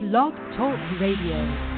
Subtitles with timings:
[0.00, 1.75] Blog Talk Radio.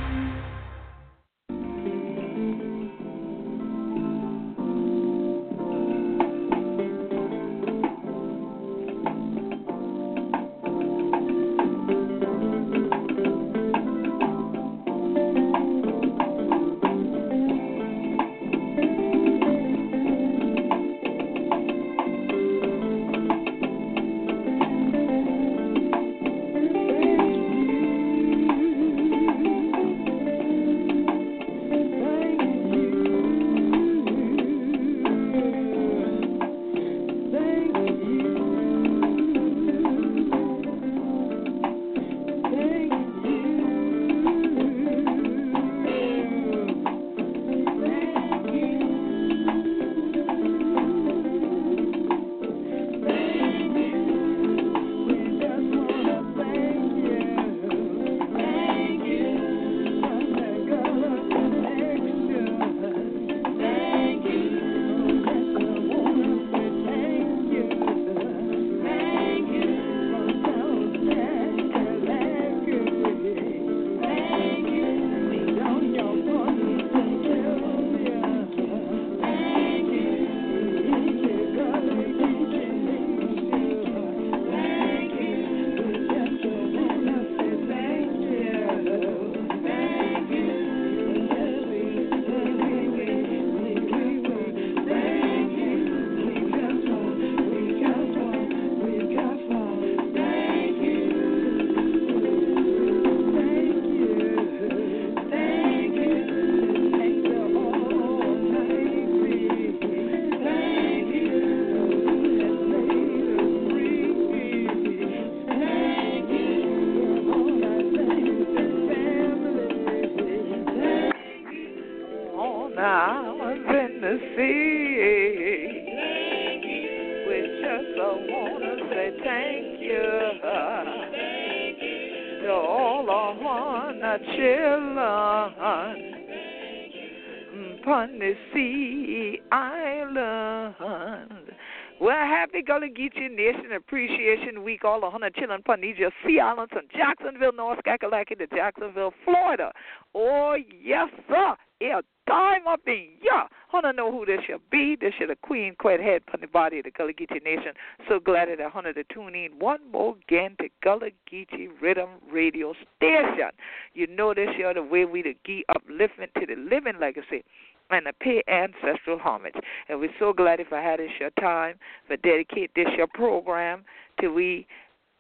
[144.88, 149.12] All the hundred children upon these your sea islands from Jacksonville, North Kakalaki to Jacksonville,
[149.24, 149.70] Florida.
[150.14, 151.56] Oh yes, sir.
[151.80, 153.44] Yeah, time up in yeah.
[153.72, 154.96] Wanna know who this shall be?
[155.00, 157.72] This shall the Queen Quet head upon the body of the Gullah Geechee Nation.
[158.08, 162.08] So glad that I wanted to tune in one more again to Gullah Geechee Riddim
[162.32, 163.50] Radio Station.
[163.94, 167.44] You know this year the way we the gee upliftment to the living legacy
[167.90, 169.54] and to pay ancestral homage.
[169.88, 171.76] And we're so glad if I had this your time
[172.08, 173.84] to dedicate this your program
[174.20, 174.66] to we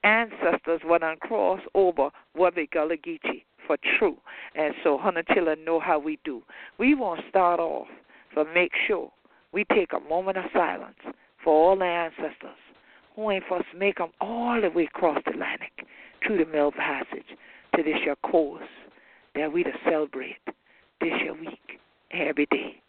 [0.04, 2.96] ancestors when on cross over Wabi Gullah
[3.66, 4.16] for true.
[4.54, 6.42] And so Hunatilla know how we do.
[6.78, 7.88] We want to start off
[8.32, 9.10] for make sure
[9.52, 10.98] we take a moment of silence
[11.42, 12.56] for all the ancestors
[13.14, 15.72] who ain't for us make them all the way across the Atlantic
[16.24, 17.26] through the Middle Passage
[17.76, 18.62] to this your course
[19.34, 20.36] that we to celebrate
[21.00, 21.80] this your week
[22.10, 22.80] every day.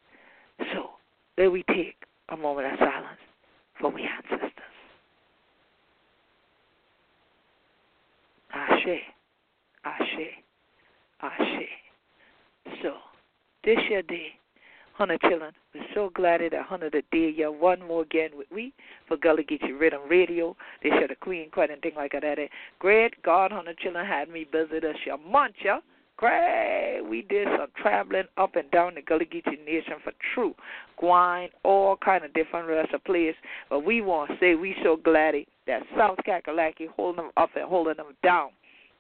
[0.74, 0.92] So
[1.38, 1.96] let we take
[2.30, 3.20] a moment of silence
[3.80, 4.52] for we ancestors.
[8.54, 9.02] Ashe,
[9.86, 10.28] Ashe,
[11.22, 11.70] Ashe.
[12.82, 12.94] So,
[13.64, 14.34] this year day,
[14.94, 18.74] Hunter children, we're so glad that Hunter the day you one more again with we
[19.08, 20.58] for Gullah Geechee Riddim Radio.
[20.84, 22.38] They should the Queen Quet and thing like that.
[22.80, 25.56] Great God, Hunter children had me visit us your month,
[26.20, 27.02] Great.
[27.10, 30.54] We did some traveling up and down the Gullah Geechee Nation for true.
[30.98, 33.36] Gwine, all kind of different rest of place.
[33.70, 35.36] But we want to say we so glad
[35.66, 38.50] that South Kakalaki holding them up and holding them down.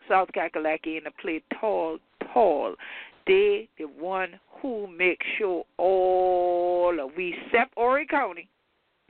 [0.07, 1.97] South Kakalaki in the play tall,
[2.33, 2.75] tall.
[3.27, 8.47] They the one who make sure all of we, except Horry County,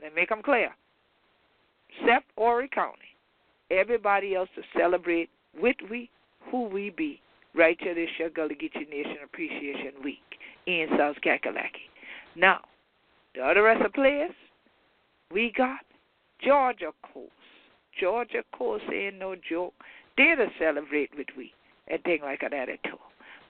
[0.02, 0.74] let make them clear,
[1.88, 3.14] except Horry County,
[3.70, 5.30] everybody else to celebrate
[5.62, 6.10] with we,
[6.50, 7.20] who we be,
[7.54, 10.18] right to this Gullah Geechee Nation Appreciation Week
[10.66, 11.88] in South Kakalaki.
[12.36, 12.60] Now,
[13.34, 14.32] the other rest of players,
[15.32, 15.80] we got
[16.44, 17.30] Georgia Coast.
[17.98, 19.74] Georgia course ain't no joke.
[20.16, 21.52] They're to celebrate with we
[21.88, 22.52] and thing like that
[22.84, 22.98] too.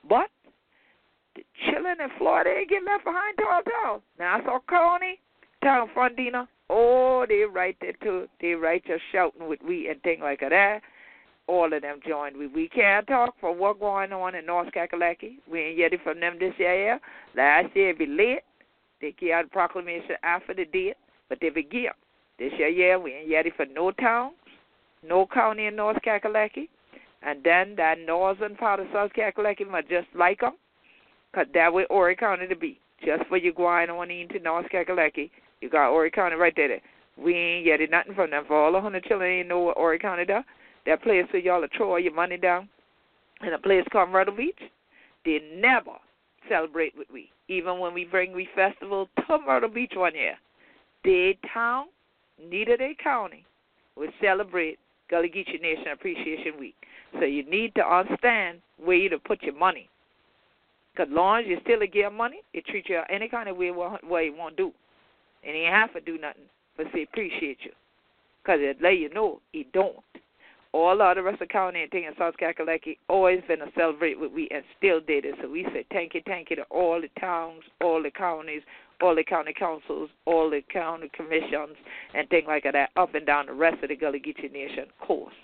[0.08, 0.28] But
[1.36, 4.02] the children in Florida ain't get left behind tall tall.
[4.44, 5.20] saw County,
[5.62, 8.26] Town Fundina, oh they right there too.
[8.40, 10.80] They right just shouting with we and thing like that.
[11.50, 12.36] All of them joined.
[12.36, 15.38] We we can't talk for what going on in North Kakalaki.
[15.50, 17.00] We ain't get it from them this year.
[17.36, 18.42] Last year it be late.
[19.00, 20.96] They get out proclamation after the date,
[21.28, 21.92] but they be give.
[22.38, 24.34] This year, we ain't ready for no towns,
[25.02, 26.68] no county in North Kakalaki.
[27.22, 30.54] And then that northern part of South Kakalaki might just like them,
[31.32, 32.78] because that way Horry County to be.
[33.04, 35.30] Just for you going on into North Kakalaki,
[35.60, 36.80] you got Horry County right there.
[37.18, 38.44] We ain't getting nothing from them.
[38.46, 40.44] For all the hundred children ain't know what Horry County does.
[40.90, 42.68] That place where y'all throw all your money down
[43.46, 44.58] in a place called Myrtle Beach,
[45.24, 45.92] they never
[46.48, 47.30] celebrate with we.
[47.46, 50.34] Even when we bring we festival to Myrtle Beach one year,
[51.04, 51.84] they town,
[52.42, 53.46] neither they county,
[53.94, 56.74] will celebrate Gullah Geechee Nation Appreciation Week.
[57.20, 59.88] So you need to understand where you to put your money.
[60.92, 63.74] Because long as you still give money, it treat you any kind of way you
[63.76, 64.72] want to do.
[65.46, 66.42] And you ain't have to do nothing
[66.76, 67.70] but say appreciate you.
[68.42, 69.94] Because it let you know it don't
[70.72, 74.48] all rest of county and thing in South Kakalaki always been a celebrate what we
[74.50, 75.34] and still did it.
[75.42, 78.62] So we say thank you, thank you to all the towns, all the counties,
[79.02, 81.76] all the county councils, all the county commissions
[82.14, 85.34] and things like that up and down the rest of the Gullah Geechee Nation course.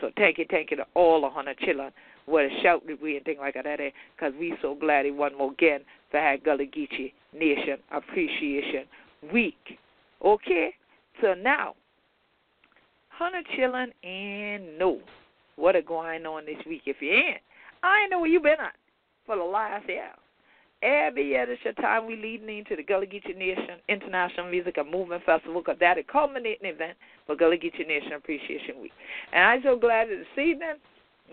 [0.00, 1.92] So thank you, thank you to all the hundred children
[2.26, 3.90] what a shout did we and things like that eh?
[4.16, 5.80] because we so glad it one more again
[6.12, 8.84] to have Gullah Geechee Nation Appreciation
[9.32, 9.78] Week.
[10.24, 10.74] Okay,
[11.22, 11.74] so now
[13.18, 15.00] Hunter chilling and know
[15.56, 16.82] what are going on this week.
[16.84, 17.40] If you ain't,
[17.82, 18.74] I ain't know where you been at
[19.24, 20.10] for the last year.
[20.82, 24.90] Every year this your time we leading into the Gullah Geechee Nation International Music and
[24.90, 28.92] Movement Festival because that is a culminating event for Gullah Geechee Nation Appreciation Week.
[29.32, 30.74] And I'm so glad that this evening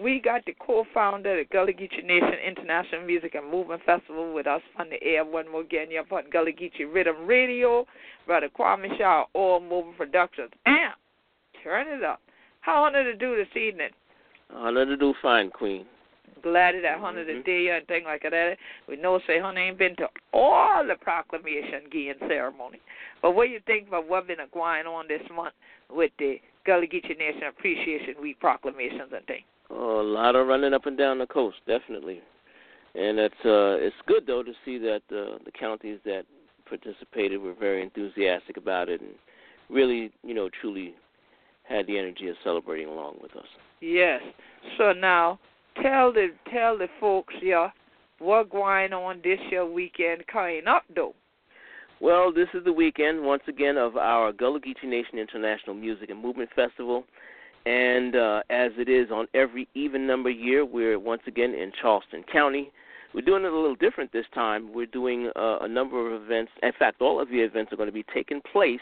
[0.01, 4.47] we got the co-founder of the Gullah Geechee Nation International Music and Movement Festival with
[4.47, 5.91] us on the air one more again.
[5.91, 7.85] You're on Gullah Geechee Riddim Radio,
[8.25, 10.51] Brother Kwame Sha, All Mobile Productions.
[10.65, 10.93] And
[11.63, 12.19] Turn it up.
[12.61, 13.89] How honor to do this evening?
[14.53, 15.85] Honor to do fine, Queen.
[16.41, 17.43] Glad that honor mm-hmm.
[17.43, 18.57] to do and thing like that.
[18.87, 22.81] We know say honey ain't been to all the proclamation giving ceremony.
[23.21, 25.53] But what do you think about what been going on this month
[25.89, 29.45] with the Gullah Geechee Nation Appreciation Week proclamations and things?
[29.69, 32.21] Oh, a lot of running up and down the coast, definitely.
[32.95, 36.23] And it's uh it's good though to see that uh, the counties that
[36.67, 39.11] participated were very enthusiastic about it and
[39.69, 40.93] really, you know, truly
[41.63, 43.47] had the energy of celebrating along with us.
[43.81, 44.21] Yes.
[44.77, 45.39] So now
[45.81, 47.69] tell the tell the folks yeah
[48.19, 51.13] what going on this year weekend coming up though.
[51.99, 56.21] Well, this is the weekend once again of our Gullah Geechee Nation International Music and
[56.21, 57.05] Movement Festival.
[57.65, 62.23] And uh, as it is on every even number year, we're once again in Charleston
[62.29, 62.71] County.
[63.13, 64.73] We're doing it a little different this time.
[64.73, 66.51] We're doing uh, a number of events.
[66.61, 68.81] In fact, all of the events are going to be taking place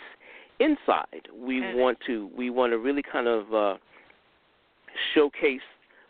[0.61, 1.27] inside.
[1.35, 1.77] We mm-hmm.
[1.77, 3.77] want to we want to really kind of uh,
[5.13, 5.61] showcase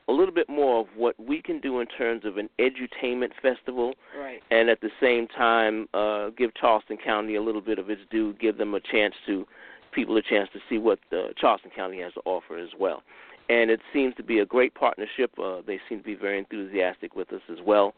[0.08, 3.94] a little bit more of what we can do in terms of an edutainment festival,
[4.20, 4.42] right.
[4.52, 8.34] and at the same time uh, give Charleston County a little bit of its due,
[8.34, 9.46] give them a chance to
[9.94, 13.04] people a chance to see what uh, Charleston County has to offer as well.
[13.50, 15.32] And it seems to be a great partnership.
[15.42, 17.94] Uh, they seem to be very enthusiastic with us as well.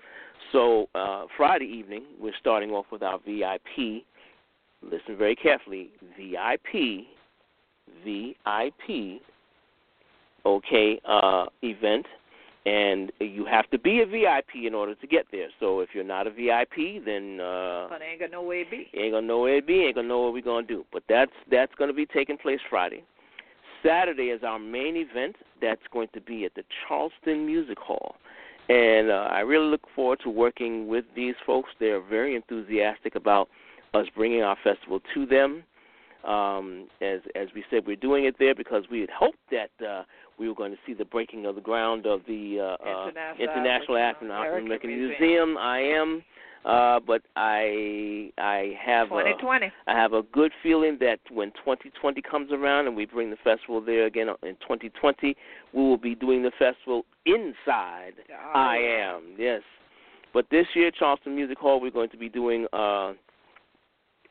[0.51, 4.03] So uh, Friday evening, we're starting off with our VIP
[4.83, 7.05] listen very carefully, VIP,
[8.03, 9.21] VIP,
[10.45, 12.05] okay, uh, event,
[12.65, 15.47] and you have to be a VIP in order to get there.
[15.59, 18.89] So if you're not a VIP, then uh, but ain't gonna know where it be.
[18.93, 19.81] Ain't gonna know where it be.
[19.81, 20.85] Ain't gonna know what we're gonna do.
[20.91, 23.03] But that's that's gonna be taking place Friday.
[23.85, 25.35] Saturday is our main event.
[25.61, 28.15] That's going to be at the Charleston Music Hall.
[28.69, 31.69] And uh, I really look forward to working with these folks.
[31.81, 33.49] They're very enthusiastic about
[33.93, 35.63] us bringing our festival to them.
[36.27, 40.03] Um, as as we said, we're doing it there because we had hoped that uh,
[40.39, 43.43] we were going to see the breaking of the ground of the uh, uh International,
[43.43, 45.19] International African American Museum.
[45.19, 45.57] Museum.
[45.57, 46.23] I am.
[46.65, 49.65] Uh, but I I have 2020.
[49.65, 53.35] A, I have a good feeling that when 2020 comes around and we bring the
[53.43, 55.35] festival there again in 2020,
[55.73, 58.13] we will be doing the festival inside.
[58.31, 59.61] Oh, I am yes.
[60.33, 63.11] But this year, Charleston Music Hall, we're going to be doing uh,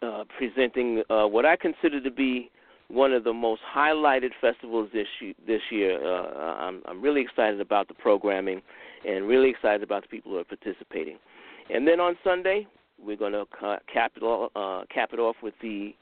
[0.02, 2.50] uh, presenting uh, what I consider to be
[2.88, 5.06] one of the most highlighted festivals this.
[5.47, 6.26] This year, uh,
[6.66, 8.61] I'm, I'm really excited about the programming,
[9.09, 11.18] and really excited about the people who are participating.
[11.73, 12.66] And then on Sunday,
[13.02, 13.47] we're going to
[13.92, 15.94] cap it, all, uh, cap it off with the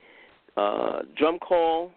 [0.56, 1.92] uh, drum call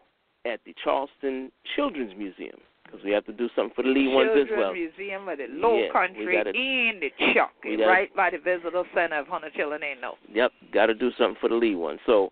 [0.46, 4.32] at the Charleston Children's Museum because we have to do something for the Lee ones
[4.40, 4.74] as well.
[4.74, 7.54] Museum of the Low yeah, Country gotta, in the Chuck,
[7.88, 10.16] right by the Visitor Center of Hunter Children ain't no.
[10.32, 12.00] Yep, got to do something for the Lee ones.
[12.06, 12.32] So,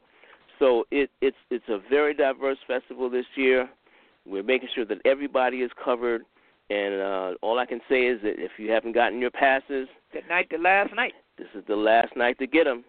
[0.59, 3.69] so it, it's it's a very diverse festival this year.
[4.25, 6.23] We're making sure that everybody is covered,
[6.69, 10.47] and uh, all I can say is that if you haven't gotten your passes, tonight
[10.51, 11.13] the last night.
[11.37, 12.83] This is the last night to get them.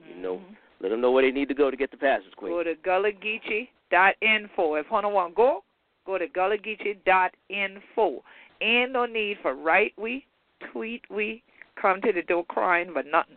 [0.00, 0.18] Mm-hmm.
[0.18, 0.42] You know,
[0.82, 2.52] let them know where they need to go to get the passes, Queen.
[2.52, 4.74] Go to gullahgeechee.info.
[4.74, 5.64] If Hunter want to go,
[6.08, 8.24] go to gullahgeechee.info.
[8.60, 10.26] And no need for write we,
[10.72, 11.44] tweet we,
[11.80, 13.36] come to the door crying for nothing.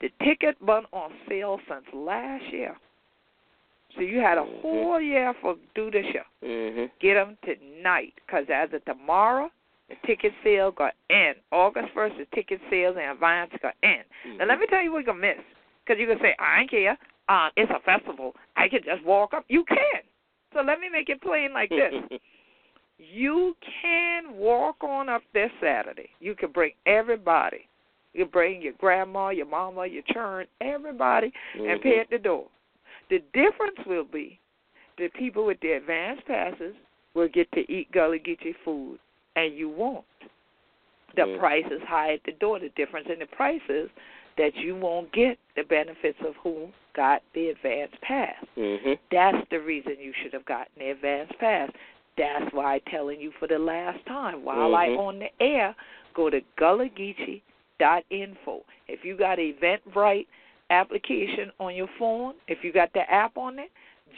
[0.00, 2.74] The ticket been on sale since last year.
[3.94, 4.60] So you had a Mhm.
[4.62, 6.24] whole year for do the show.
[6.42, 6.90] Mhm.
[7.00, 9.50] Get them tonight, cause as of tomorrow,
[9.88, 11.36] the ticket sale got end.
[11.52, 14.04] August first, the ticket sales and advance got end.
[14.24, 15.44] Now let me tell you what you're gonna miss,
[15.86, 16.96] cause you can say I ain't care.
[17.28, 18.34] Uh, it's a festival.
[18.56, 19.44] I can just walk up.
[19.48, 20.02] You can.
[20.54, 21.92] So let me make it plain like this.
[22.96, 26.10] You can walk on up this Saturday.
[26.20, 27.68] You can bring everybody.
[28.12, 32.46] You bring your grandma, your mama, your churn, everybody, and pay at the door.
[33.10, 34.38] The difference will be
[34.96, 36.74] the people with the advance passes
[37.14, 39.00] will get to eat Gullah Geechee food,
[39.34, 40.04] and you won't.
[41.16, 41.38] The Mm.
[41.38, 42.60] price is high at the door.
[42.60, 43.90] The difference in the price is
[44.36, 48.44] that you won't get the benefits of who got the advance pass.
[48.56, 48.98] Mhm.
[49.10, 51.70] That's the reason you should have gotten the advance pass.
[52.16, 54.44] That's why I'm telling you for the last time.
[54.44, 54.98] While I Mhm.
[54.98, 55.74] on the air,
[56.14, 58.64] go to gullahgeechee.info.
[58.86, 60.26] If you got Eventbrite
[60.70, 63.70] application on your phone, if you got the app on it,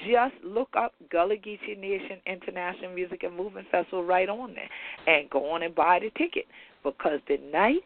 [0.06, 4.68] just look up Gullah Geechee Nation International Music and Movement Festival right on there
[5.06, 6.46] and go on and buy the ticket
[6.82, 7.84] because the night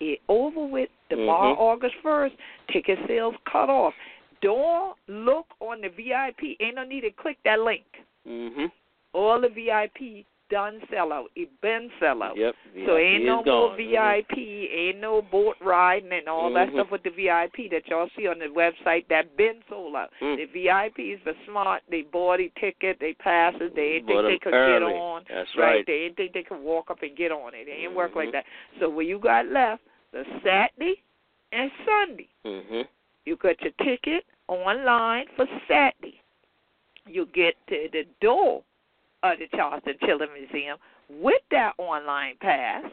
[0.00, 1.58] is over with tomorrow, Mhm.
[1.58, 2.34] August 1st.
[2.68, 3.94] Ticket sales cut off.
[4.40, 6.56] Don't look on the VIP.
[6.60, 7.84] Ain't no need to click that link.
[8.26, 8.70] Mhm.
[9.12, 11.30] All the VIP done sell out.
[11.34, 12.36] It been sell out.
[12.36, 12.54] Yep.
[12.84, 13.76] So VIP ain't no more gone.
[13.78, 16.72] VIP, ain't no boat riding and all that Mhm.
[16.74, 20.12] stuff with the VIP that y'all see on the website that been sold out.
[20.20, 20.36] Mm.
[20.36, 21.82] The VIPs were smart.
[21.88, 24.92] They bought a ticket, they passes, they ain't think they could early.
[24.92, 25.24] get on.
[25.26, 25.76] That's right.
[25.76, 25.86] right.
[25.86, 27.66] They ain't think they could walk up and get on it.
[27.66, 28.32] It ain't work like Mhm.
[28.32, 28.46] that.
[28.78, 29.82] So what you got left,
[30.12, 31.00] the Saturday
[31.52, 32.28] and Sunday.
[32.44, 32.82] Mm-hmm.
[33.24, 36.20] You got your ticket online for Saturday.
[37.06, 38.62] You get to the door
[39.22, 42.84] of the Charleston Children's Museum with that online pass,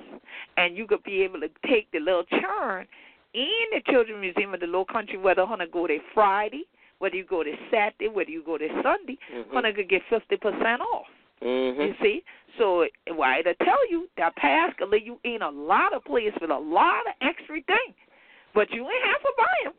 [0.57, 2.87] and you could be able to take the little churn
[3.33, 6.65] in the Children's Museum of the Low Country, whether you go there Friday,
[6.99, 9.67] whether you go there Saturday, whether you go there Sunday, Mhm.
[9.67, 11.07] you could get 50% off.
[11.41, 12.01] You Mhm.
[12.01, 12.23] see?
[12.57, 16.37] So why to tell you that pass can let you in a lot of places
[16.41, 17.95] with a lot of extra things,
[18.53, 19.73] but you ain't have to buy them.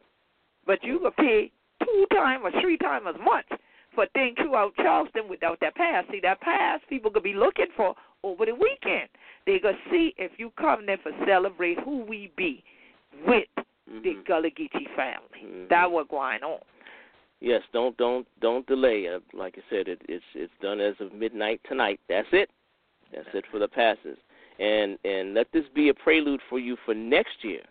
[0.64, 1.52] But you could pay
[1.85, 3.47] two times or three times as much
[3.94, 6.04] for things throughout Charleston without that pass.
[6.11, 9.09] See, that pass people could be looking for over the weekend.
[9.47, 12.62] They could see if you come there for celebrate who we be
[13.26, 14.25] with the Mhm.
[14.25, 15.40] Gullah Geechee family.
[15.42, 15.68] Mhm.
[15.68, 16.61] That what going on.
[17.40, 19.09] Yes, don't don't don't delay.
[19.09, 21.99] Uh, like I said, it, it's it's done as of midnight tonight.
[22.06, 22.50] That's it.
[23.12, 24.18] That's it for the passes.
[24.59, 27.62] And and let this be a prelude for you for next year,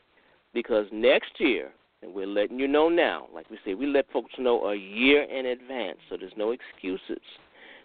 [0.54, 1.72] because next year,
[2.02, 3.28] and we're letting you know now.
[3.34, 7.24] Like we say, we let folks know a year in advance, so there's no excuses.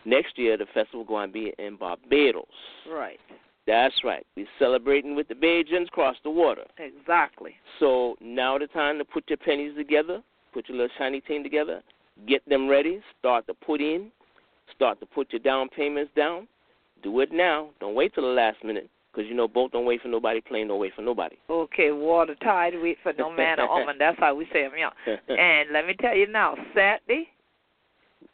[0.04, 2.44] Next year, the festival going to be in Barbados.
[2.90, 3.18] Right.
[3.66, 4.26] That's right.
[4.36, 6.64] We're celebrating with the Bajans across the water.
[6.78, 7.54] Exactly.
[7.80, 11.82] So now the time to put your pennies together, put your little shiny team together,
[12.28, 14.10] get them ready, start to put in,
[14.74, 16.46] start to put your down payments down.
[17.02, 17.70] Do it now.
[17.80, 20.68] Don't wait till the last minute, because you know both don't wait for nobody, plane
[20.68, 21.36] don't wait for nobody.
[21.48, 23.96] Okay, water tide, wait for no man or woman.
[23.98, 24.90] That's how we say them, yeah.
[25.28, 27.28] And let me tell you now, Saturday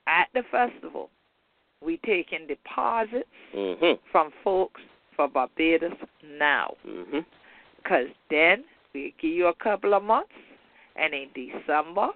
[0.07, 1.11] at the festival,
[1.85, 3.99] we taking deposits mhm.
[4.11, 4.81] from folks
[5.17, 5.93] for Barbados
[6.39, 6.75] now.
[7.77, 10.33] Because then we give you a couple of months,
[10.97, 12.09] and in December,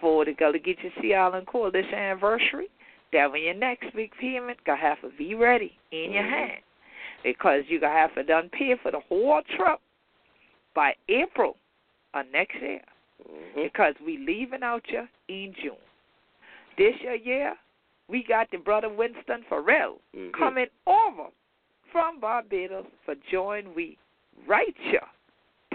[0.00, 2.68] for the Gullah Geechee Sea Island Coalition anniversary,
[3.12, 6.28] that when your next big payment, gonna have to be ready in your Mhm.
[6.30, 6.62] hand.
[7.22, 9.80] Because you're gonna have to done pay for the whole trip
[10.74, 11.56] by April
[12.14, 12.82] of next year.
[13.28, 13.64] Mhm.
[13.64, 15.76] Because we leaving out you in June.
[16.76, 17.54] This year, yeah,
[18.08, 20.32] we got the brother Winston Farrell Mhm.
[20.32, 21.30] coming over
[21.92, 23.98] from Barbados for join we
[24.46, 25.06] right here.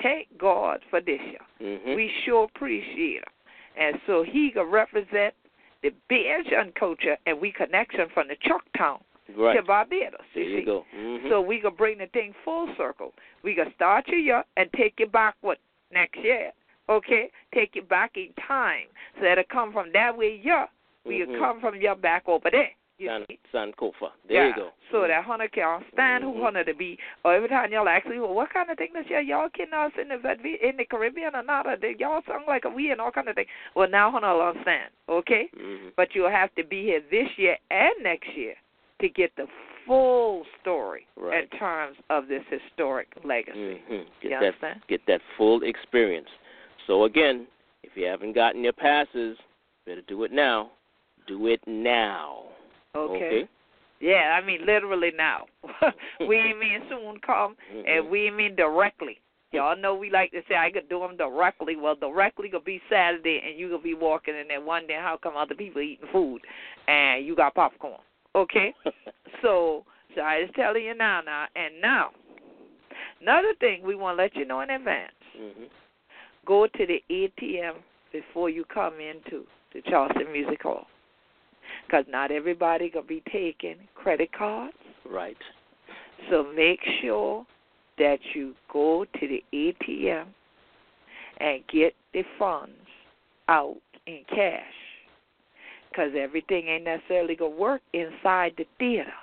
[0.02, 1.46] Thank God for this year.
[1.60, 1.96] Mhm.
[1.96, 3.34] We sure appreciate him.
[3.76, 5.34] And so he can represent
[5.82, 9.02] the Bajan culture and we connection from the Chucktown
[9.38, 9.56] right.
[9.56, 10.22] to Barbados.
[10.34, 10.66] There You you see?
[10.66, 10.86] go.
[10.96, 11.30] Mhm.
[11.30, 13.14] So we can bring the thing full circle.
[13.44, 15.58] We can start you here and take you backward
[15.92, 16.52] next year.
[16.90, 17.32] Okay?
[17.54, 18.88] Take you back in time.
[19.16, 20.68] So that'll come from that way here.
[21.04, 21.40] We Mhm.
[21.40, 22.72] come from your back over there.
[22.98, 23.40] You San, see?
[23.54, 24.12] Sankofa.
[24.26, 24.48] There yeah.
[24.48, 24.72] you go.
[24.90, 25.08] So Mhm.
[25.10, 26.34] that hunter can stand Mhm.
[26.34, 26.98] who hunter to be.
[27.26, 29.74] Or every time y'all ask me, well, what kind of thing does y'all y'all can
[29.74, 31.68] us in the in the Caribbean or not?
[31.68, 33.48] Or they- y'all sound like a we and all kind of thing.
[33.74, 34.92] Well, now hunter will understand.
[35.10, 35.50] Okay.
[35.54, 35.94] Mhm.
[35.98, 38.56] But you'll have to be here this year and next year
[39.02, 39.48] to get the
[39.86, 41.44] full story Right.
[41.52, 43.82] in terms of this historic legacy.
[43.90, 43.90] Mhm.
[43.90, 44.82] Get You that understand?
[44.88, 46.30] get that full experience.
[46.88, 47.48] So again,
[47.84, 49.38] if you haven't gotten your passes,
[49.86, 50.72] better do it now.
[51.28, 52.46] Do it now.
[52.96, 53.16] Okay.
[53.16, 53.48] Okay.
[54.00, 55.48] Yeah, I mean literally now.
[56.28, 57.88] we ain't mean soon come, Mm-hmm.
[57.88, 59.20] and we ain't mean directly.
[59.52, 61.76] Y'all know we like to say I could do them directly.
[61.78, 65.38] Well, directly gonna be Saturday, and you gonna be walking in there wondering how come
[65.38, 66.42] other people eating food,
[66.88, 68.00] and you got popcorn.
[68.36, 68.74] Okay,
[69.42, 72.12] so so I just telling you now, now, and now.
[73.22, 75.12] Another thing we want to let you know in advance.
[75.38, 75.70] Mhm.
[76.46, 77.76] Go to the ATM
[78.12, 80.88] before you come into the Charleston Music Hall,
[81.86, 84.78] because not everybody gonna be taking credit cards.
[85.06, 85.38] Right.
[86.30, 87.46] So make sure
[87.98, 90.28] that you go to the ATM
[91.38, 92.90] and get the funds
[93.48, 94.85] out in cash.
[95.96, 99.14] Because everything ain't necessarily to work inside the theater.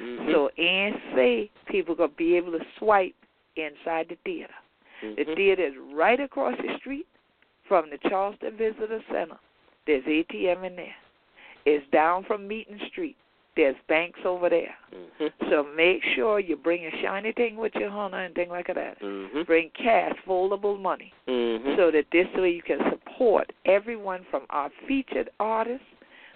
[0.00, 0.32] Mhm.
[0.32, 3.14] So, and say people to be able to swipe
[3.54, 4.54] inside the theater.
[5.02, 5.36] The Mhm.
[5.36, 7.06] theater is right across the street
[7.62, 9.38] from the Charleston Visitor Center.
[9.86, 10.96] There's ATM in there.
[11.64, 13.16] It's down from Meeting Street.
[13.56, 14.74] There's banks over there.
[15.20, 15.32] Mhm.
[15.48, 18.98] So make sure you bring a shiny thing with you, honey, and thing like that.
[18.98, 19.46] Mhm.
[19.46, 21.76] Bring cash, foldable money, Mhm.
[21.76, 25.84] so that this way you can support everyone from our featured artist,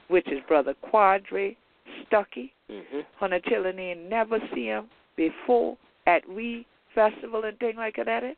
[0.07, 1.57] which is Brother Quadre
[2.03, 2.51] Stuckey.
[2.71, 3.05] Mhm.
[3.17, 8.37] Honey, children ain't never see him before at We Festival and thing like that.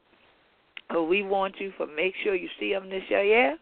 [0.94, 3.56] Uh, We want you to make sure you see him this year, yeah?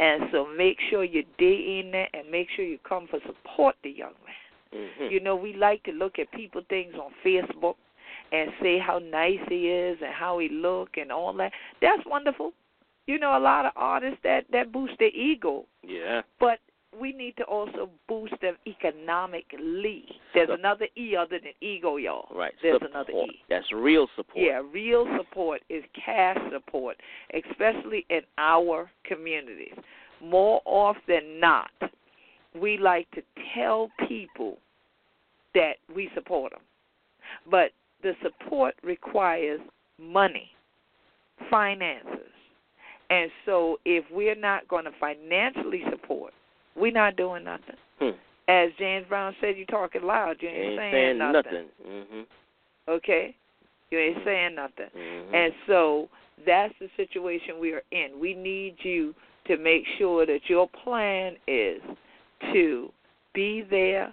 [0.00, 3.76] And so make sure you day in there and make sure you come for support
[3.82, 4.88] the young man.
[4.98, 5.10] Mhm.
[5.10, 7.76] You know, we like to look at people things on Facebook
[8.32, 11.52] and say how nice he is and how he look and all that.
[11.80, 12.52] That's wonderful.
[13.06, 16.22] You know, a lot of artists that that boost their ego, Yeah.
[16.40, 16.58] but
[17.00, 20.04] we need to also boost them economically.
[20.32, 22.28] There's So- another E other than ego, y'all.
[22.34, 22.54] Right.
[22.62, 22.90] There's support.
[22.90, 23.42] another E.
[23.48, 24.36] That's real support.
[24.44, 27.00] Yeah, real support is cash support,
[27.32, 29.74] especially in our communities.
[30.20, 31.70] More often than not,
[32.54, 33.22] we like to
[33.54, 34.58] tell people
[35.54, 36.62] that we support them.
[37.50, 37.72] But
[38.02, 39.60] the support requires
[39.98, 40.50] money,
[41.50, 42.20] finances.
[43.10, 46.32] And so if we're not going to financially support,
[46.76, 47.76] we're not doing nothing.
[47.98, 48.10] Hmm.
[48.48, 50.36] As James Brown said, you're talking loud.
[50.40, 51.42] You ain't, Ain't saying, nothing.
[51.44, 51.66] nothing.
[51.86, 52.26] Mhm.
[52.88, 53.34] Okay?
[53.90, 54.86] You ain't saying nothing.
[54.96, 55.34] Mm-hmm.
[55.34, 56.08] And so
[56.44, 58.18] that's the situation we are in.
[58.20, 59.14] We need you
[59.46, 61.80] to make sure that your plan is
[62.52, 62.90] to
[63.34, 64.12] be there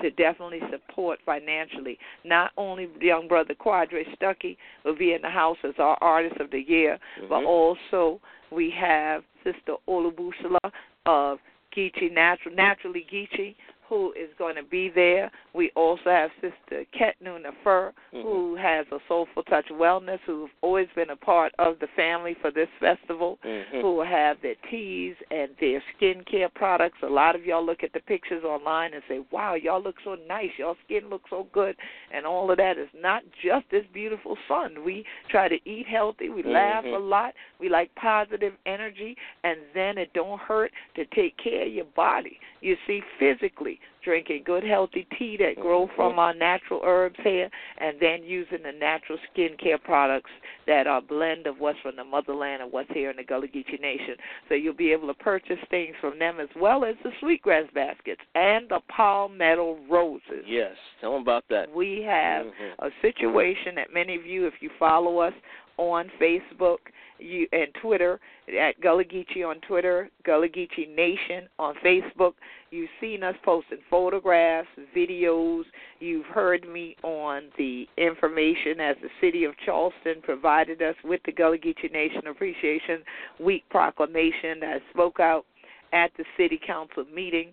[0.00, 1.98] to definitely support financially.
[2.24, 6.50] Not only young brother Quadre Stuckey will be in the house as our artist of
[6.50, 7.46] the year, but Mhm.
[7.46, 10.58] also we have Sister Olubushala
[11.06, 11.40] of
[11.74, 13.54] Geechee Natural Naturally Geechee
[13.88, 15.30] who is going to be there.
[15.52, 18.22] We also have Sister Ketnu Nefer, Mhm.
[18.22, 22.50] who has a Soulful Touch Wellness, who've always been a part of the family for
[22.50, 23.82] this festival, Mhm.
[23.82, 27.02] who will have their teas and their skincare products.
[27.02, 30.14] A lot of y'all look at the pictures online and say, wow, y'all look so
[30.26, 30.56] nice.
[30.58, 31.76] Y'all skin looks so good.
[32.10, 34.82] And all of that is not just this beautiful sun.
[34.82, 36.30] We try to eat healthy.
[36.30, 37.34] We laugh a lot.
[37.58, 39.16] We like positive energy.
[39.42, 42.40] And then it don't hurt to take care of your body.
[42.60, 45.96] You see, physically, country drinking good healthy tea that grow Mhm.
[45.96, 50.30] from our natural herbs here, and then using the natural skincare products
[50.66, 53.48] that are a blend of what's from the motherland and what's here in the Gullah
[53.48, 54.16] Geechee Nation.
[54.48, 58.20] So you'll be able to purchase things from them as well as the sweetgrass baskets
[58.34, 60.44] and the palmetto roses.
[60.46, 60.76] Yes.
[61.00, 61.70] Tell them about that.
[61.70, 62.74] We have Mhm.
[62.78, 65.34] a situation that many of you, if you follow us
[65.76, 66.78] on Facebook
[67.20, 68.18] you and Twitter,
[68.58, 72.34] at Gullah Geechee on Twitter, Gullah Geechee Nation on Facebook,
[72.70, 75.62] you've seen us posting photographs, videos.
[76.00, 81.30] You've heard me on the information as the city of Charleston provided us with the
[81.30, 83.04] Gullah Geechee Nation Appreciation
[83.38, 85.44] Week proclamation that spoke out
[85.92, 87.52] at the city council meeting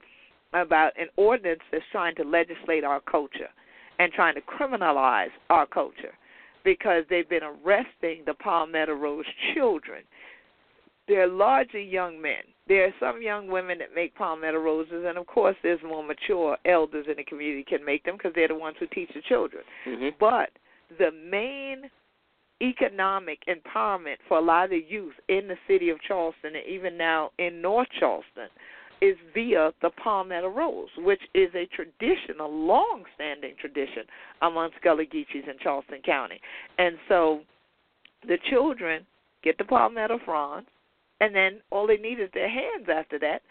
[0.54, 3.50] about an ordinance that's trying to legislate our culture
[4.00, 6.16] and trying to criminalize our culture
[6.64, 10.02] because they've been arresting the Palmetto Rose children.
[11.12, 12.44] They're largely young men.
[12.70, 16.58] There are some young women that make palmetto roses, and of course, there's more mature
[16.64, 19.66] elders in the community can make them because they're the ones who teach the children.
[19.86, 20.14] Mhm.
[20.20, 20.52] But
[20.98, 21.92] the main
[22.62, 26.96] economic empowerment for a lot of the youth in the city of Charleston and even
[26.96, 28.48] now in North Charleston
[29.02, 34.08] is via the palmetto rose, which is a tradition, a long-standing tradition
[34.44, 36.40] amongst Gullah Geechees in Charleston County.
[36.78, 37.44] And so
[38.24, 39.06] the children
[39.42, 40.70] get the palmetto fronds,
[41.22, 43.42] and then all they need is their hands after that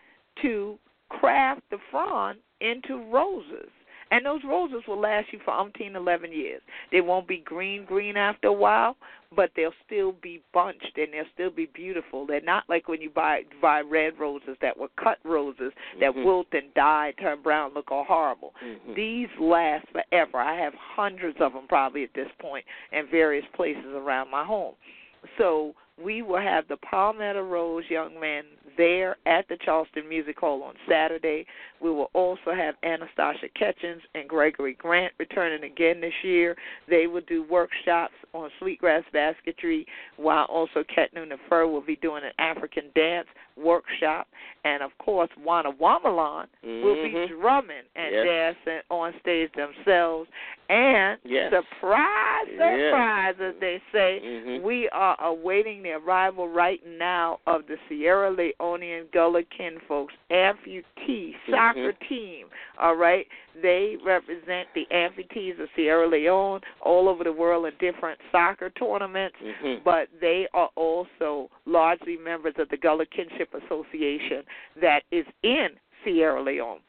[0.42, 0.78] to
[1.08, 3.70] craft the frond into roses.
[4.12, 6.60] And those roses will last you for umpteen eleven years.
[6.90, 8.96] They won't be green green after a while,
[9.36, 12.26] but they'll still be bunched and they'll still be beautiful.
[12.26, 16.24] They're not like when you buy buy red roses that were cut roses that Mhm.
[16.24, 18.52] wilt and die, turn brown, look all horrible.
[18.60, 18.94] Mhm.
[18.96, 20.38] These last forever.
[20.38, 24.74] I have hundreds of them probably at this point in various places around my home.
[25.38, 28.44] So we will have the Palmetto Rose young men
[28.76, 31.44] there at the Charleston Music Hall on Saturday.
[31.82, 36.56] We will also have Anastasia Ketchens and Gregory Grant returning again this year.
[36.88, 39.86] They will do workshops on sweetgrass basketry,
[40.16, 43.28] while also Ketnu Fur will be doing an African dance
[43.60, 44.28] workshop.
[44.64, 47.28] And of course, Wana Wamalan will be Mhm.
[47.28, 48.26] drumming and Yes.
[48.26, 50.28] dancing on stage themselves.
[50.68, 51.50] And Yes.
[51.50, 54.62] surprise, surprise, as they say, Mhm.
[54.62, 61.92] we are awaiting the arrival right now of the Sierra Leonean Gullah Kinfolks amputee soccer
[61.92, 62.08] Mhm.
[62.08, 62.50] team.
[62.78, 68.20] All right, they represent the amputees of Sierra Leone all over the world in different
[68.30, 69.82] soccer tournaments Mhm.
[69.82, 74.42] but they are also largely members of the Gullah Kinship Association
[74.80, 75.68] that is in
[76.04, 76.80] Sierra Leone.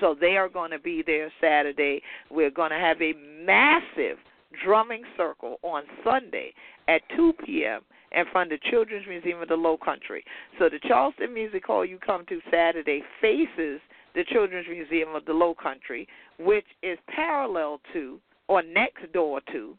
[0.00, 2.02] So they are going to be there Saturday.
[2.30, 3.14] We're going to have a
[3.44, 4.18] massive
[4.62, 6.52] drumming circle on Sunday
[6.88, 7.82] at 2 p.m.
[8.12, 10.24] in front of the Children's Museum of the Low Country.
[10.58, 13.80] So the Charleston Music Hall you come to Saturday faces
[14.14, 16.06] the Children's Museum of the Low Country,
[16.38, 19.76] which is parallel to or next door to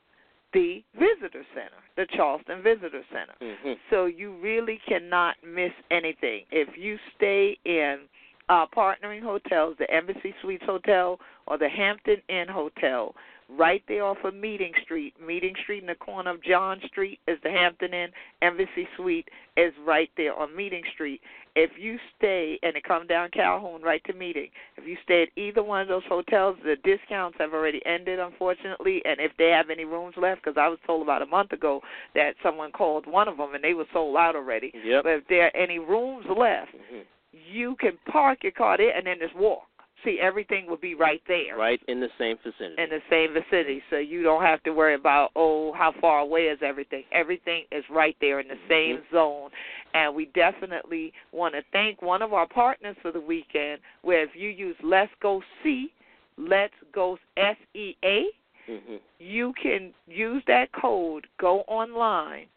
[0.56, 3.34] the Visitor Center, the Charleston Visitor Center.
[3.42, 3.78] Mhm.
[3.90, 6.46] So you really cannot miss anything.
[6.50, 8.08] If you stay in
[8.48, 13.16] uh, partnering hotels, the Embassy Suites Hotel or the Hampton Inn Hotel,
[13.50, 15.14] right there off of Meeting Street.
[15.26, 18.10] Meeting Street in the corner of John Street is the Hampton Inn.
[18.42, 21.22] Embassy Suite is right there on Meeting Street.
[21.56, 25.30] If you stay and it come down Calhoun right to Meeting, if you stay at
[25.38, 29.02] either one of those hotels, the discounts have already ended, unfortunately.
[29.06, 31.82] And if they have any rooms left, because I was told about a month ago
[32.14, 34.74] that someone called one of them and they were sold out already.
[34.84, 35.04] Yep.
[35.04, 37.06] But if there are any rooms left, Mhm.
[37.32, 39.68] you can park your car there and then just walk.
[40.06, 42.82] See, everything will be right there Right in the same vicinity.
[42.82, 46.44] in the same vicinity, so you don't have to worry about oh how far away
[46.44, 47.04] is everything.
[47.12, 49.50] Everything is right there in the same zone,
[49.96, 53.82] and we definitely want to thank one of our partners for the weekend.
[54.04, 55.92] Where if you use Let's Go See,
[56.38, 58.28] Let's Go S E A,
[58.70, 59.00] Mhm.
[59.20, 62.48] you can use that code, go online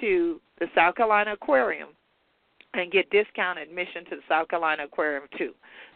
[0.00, 1.88] to the South Carolina Aquarium
[2.74, 5.54] and get discount admission to the South Carolina Aquarium too.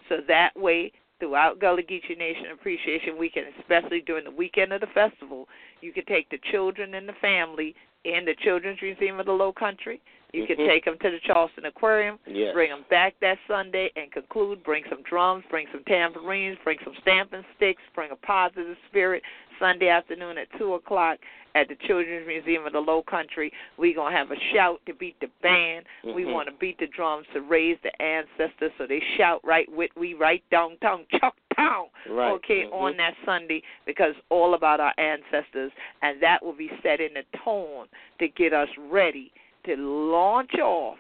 [0.09, 4.87] So that way, throughout Gullah Geechee Nation Appreciation Weekend, especially during the weekend of the
[4.89, 5.49] festival,
[5.81, 9.53] you can take the children and the family in the Children's Museum of the Low
[9.53, 10.01] Country.
[10.33, 10.67] You can Mhm.
[10.67, 12.53] take them to the Charleston Aquarium, Yes.
[12.53, 14.63] bring them back that Sunday and conclude.
[14.63, 19.23] Bring some drums, bring some tambourines, bring some stamping sticks, bring a positive spirit.
[19.59, 21.19] Sunday afternoon at 2 o'clock
[21.55, 23.53] at the Children's Museum of the Low Country.
[23.77, 25.87] We're going to have a shout to beat the band.
[26.05, 26.33] We Mhm.
[26.33, 30.15] want to beat the drums to raise the ancestors so they shout right with we
[30.15, 31.87] right downtown, chuck town.
[32.09, 32.31] Right.
[32.33, 32.73] Okay, Mhm.
[32.73, 37.89] on that Sunday because all about our ancestors, and that will be setting the tone
[38.19, 39.33] to get us ready
[39.65, 40.99] to launch off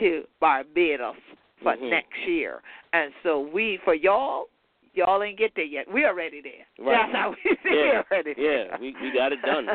[0.00, 1.16] to Barbados
[1.62, 1.90] for Mhm.
[1.90, 2.62] next year.
[2.92, 4.48] And so we, for y'all,
[4.94, 5.90] y'all ain't get there yet.
[5.92, 6.86] We already there.
[6.86, 7.06] Right.
[7.06, 7.72] That's how we Yeah.
[7.72, 8.66] we already there.
[8.68, 9.66] Yeah, we we got it done.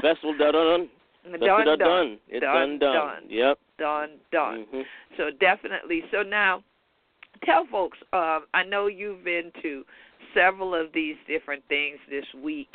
[0.00, 0.88] Festival done done.
[1.24, 2.18] done, Festival done, done.
[2.28, 2.94] It's done, done done.
[2.94, 3.22] done.
[3.28, 3.58] Yep.
[3.78, 4.66] done, done.
[4.72, 4.82] Mhm.
[5.16, 6.02] So definitely.
[6.10, 6.62] So now,
[7.44, 7.98] tell folks.
[8.12, 9.84] Um, I know you've been to
[10.34, 12.68] several of these different things this week,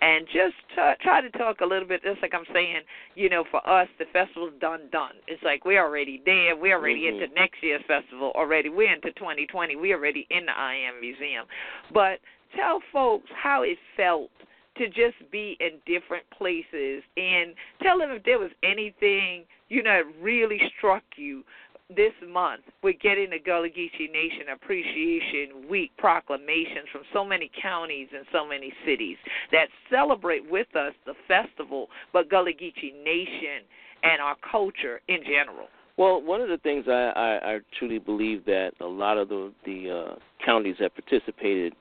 [0.00, 2.02] and just t- try to talk a little bit.
[2.02, 2.80] Just like I'm saying,
[3.14, 5.14] you know, for us, the festival's done, done.
[5.26, 6.56] It's like we're already there.
[6.56, 7.22] We're already Mhm.
[7.22, 8.68] into next year's festival already.
[8.68, 9.76] We're into 2020.
[9.76, 11.46] We're already in the I Am Museum.
[11.92, 12.20] But
[12.54, 14.30] tell folks how it felt
[14.76, 20.02] to just be in different places and tell them if there was anything you know
[20.02, 21.44] that really struck you
[21.94, 28.08] this month we're getting the Gullah Geechee Nation Appreciation Week proclamations from so many counties
[28.14, 29.16] and so many cities
[29.50, 33.64] that celebrate with us the festival, but Gullah Geechee Nation
[34.02, 35.68] and our culture in general.
[35.96, 39.52] Well, one of the things I, I, I truly believe that a lot of the
[39.64, 41.74] the uh, counties that participated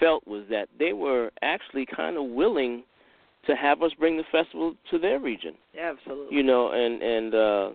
[0.00, 2.84] felt was that they were actually kind of willing
[3.46, 5.54] to have us bring the festival to their region.
[5.78, 6.36] Absolutely.
[6.36, 7.70] You know, and and uh,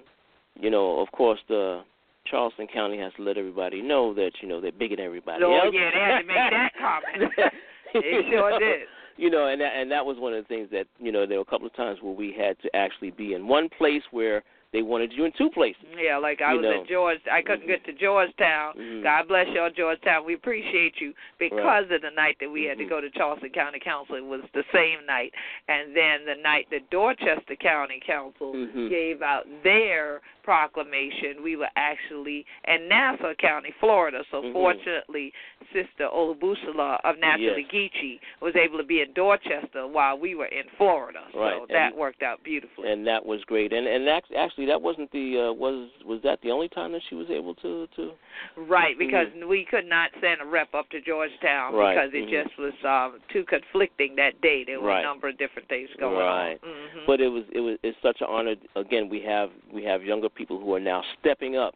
[0.60, 1.82] you know, of course, the
[2.26, 5.54] Charleston County has to let everybody know that you know they're bigger than everybody oh
[5.56, 5.74] else.
[5.74, 7.32] yeah, they had to make that comment.
[7.94, 8.60] they You sure know?
[8.60, 8.80] did.
[9.18, 11.38] you know, and that, and that was one of the things that you know there
[11.38, 14.44] were a couple of times where we had to actually be in one place where
[14.72, 15.84] they wanted you in two places.
[15.96, 16.82] Yeah, like I was know.
[16.82, 17.20] at George.
[17.32, 17.68] I couldn't Mhm.
[17.68, 18.74] get to Georgetown.
[18.76, 19.04] Mhm.
[19.04, 20.26] God bless y'all, Georgetown.
[20.26, 21.92] We appreciate you because Right.
[21.92, 22.90] of the night that we had to Mhm.
[22.90, 24.16] go to Charleston County Council.
[24.16, 25.32] It was the same night,
[25.68, 28.90] and then the night that Dorchester County Council Mhm.
[28.90, 34.24] gave out their proclamation, we were actually in Nassau County, Florida.
[34.32, 34.54] So Mhm.
[34.54, 35.34] fortunately,
[35.72, 37.72] Sister Olabusala of Naturally Yes.
[37.72, 41.24] Geechee was able to be in Dorchester while we were in Florida.
[41.34, 42.92] Right, So and- that worked out beautifully.
[42.92, 43.74] and that was great.
[43.74, 47.02] And and act- actually, that wasn't the uh, was was that the only time that
[47.04, 48.14] she was able to to.
[48.58, 49.48] Right, because Mhm.
[49.48, 52.30] we could not send a rep up to Georgetown Right, because it mhm.
[52.44, 54.64] just was um too conflicting that day.
[54.64, 55.00] There were Right.
[55.00, 56.60] a number of different things going Right.
[56.64, 56.70] on.
[56.70, 57.06] Mhm.
[57.06, 58.56] But it was it was it's such an honor.
[58.76, 61.76] Again, we have we have younger people who are now stepping up,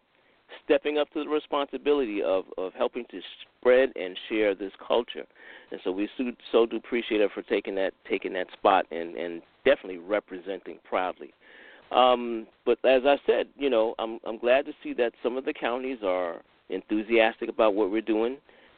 [0.63, 3.21] stepping up to the responsibility of of helping to
[3.59, 5.25] spread and share this culture.
[5.71, 9.15] And so we so, so do appreciate her for taking that taking that spot and
[9.15, 11.33] and definitely representing proudly.
[11.91, 15.45] Um, but as I said, you know, I'm I'm glad to see that some of
[15.45, 18.37] the counties are enthusiastic about what we're doing.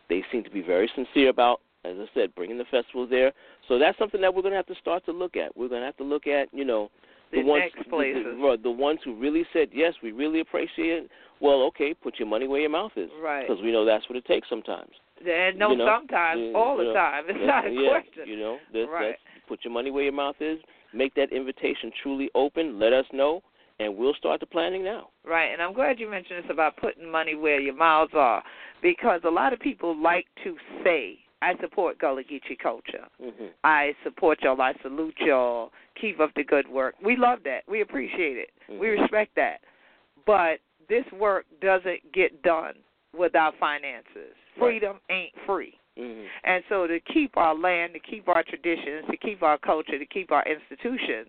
[0.10, 3.32] They seem to be very sincere about, as I said, bringing the festival there.
[3.68, 5.56] So that's something that we're going to have to start to look at.
[5.56, 6.90] We're going to have to look at, you know,
[7.32, 8.24] the, The ones next places.
[8.26, 11.10] the, the ones who really said yes, we really appreciate it.
[11.42, 13.48] Well, okay, put your money where your mouth is, Right.
[13.48, 14.92] Because we know that's what it takes sometimes.
[15.26, 17.24] And no, you know, sometimes, you- all you the know, time.
[17.30, 18.28] It's Yeah, not a yeah, question.
[18.28, 19.08] You know, that's, Right.
[19.12, 20.60] that's put your money where your mouth is.
[20.94, 22.80] Make that invitation truly open.
[22.80, 23.42] Let us know,
[23.80, 25.10] and we'll start the planning now.
[25.26, 28.44] Right, and I'm glad you mentioned this about putting money where your mouths are,
[28.82, 33.08] because a lot of people like to say, "I support Gullah Geechee culture.
[33.22, 34.62] hmm I support y'all.
[34.62, 35.72] I salute y'all.
[36.00, 36.96] Keep up the good work.
[37.02, 37.64] We love that.
[37.68, 38.52] We appreciate it.
[38.68, 39.02] We Mhm.
[39.02, 39.62] respect that.
[40.26, 42.76] But this work doesn't get done
[43.14, 44.36] without finances.
[44.56, 44.80] Right.
[44.80, 45.76] Freedom ain't free.
[45.98, 49.98] hmm And so to keep our land, to keep our traditions, to keep our culture,
[50.00, 51.28] to keep our institutions,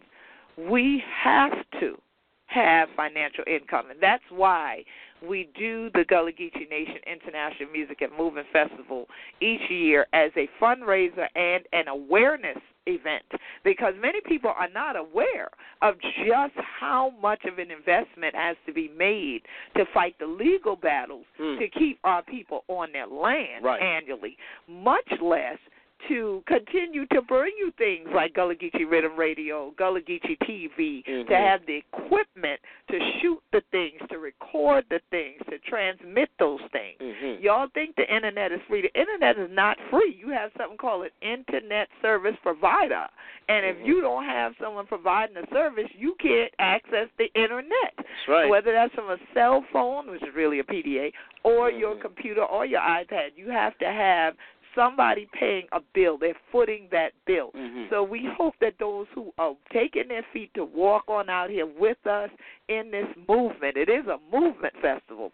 [0.57, 2.01] we have to
[2.47, 3.91] have financial income.
[3.91, 4.85] And that's why
[5.27, 9.07] we do the Gullah Geechee Nation International Music and Movement Festival
[9.41, 13.25] each year as a fundraiser and an awareness event
[13.63, 15.49] because many people are not aware
[15.83, 15.95] of
[16.27, 19.43] just how much of an investment has to be made
[19.77, 21.59] to fight the legal battles Hmm.
[21.59, 23.81] to keep our people on their land Right.
[23.83, 25.59] annually, much less
[26.09, 31.29] to continue to bring you things like Gullah Geechee Riddim Radio, Gullah Geechee TV, Mhm.
[31.29, 36.61] to have the equipment to shoot the things, to record the things, to transmit those
[36.73, 36.99] things.
[37.01, 38.83] hmm Y'all think the internet is free.
[38.83, 40.17] The internet is not free.
[40.19, 43.07] You have something called an internet service provider.
[43.49, 43.87] And if Mhm.
[43.87, 47.95] you don't have someone providing a service, you can't access the internet.
[47.97, 48.49] That's right.
[48.49, 52.01] Whether that's from a cell phone, which is really a PDA, or your Mhm.
[52.01, 54.37] computer or your iPad, you have to have
[54.75, 56.19] somebody paying a bill.
[56.19, 57.51] They're footing that bill.
[57.53, 57.89] Mhm.
[57.91, 61.67] So we hope that those who are taking their feet to walk on out here
[61.67, 62.31] with us
[62.69, 65.33] in this movement, it is a movement festival,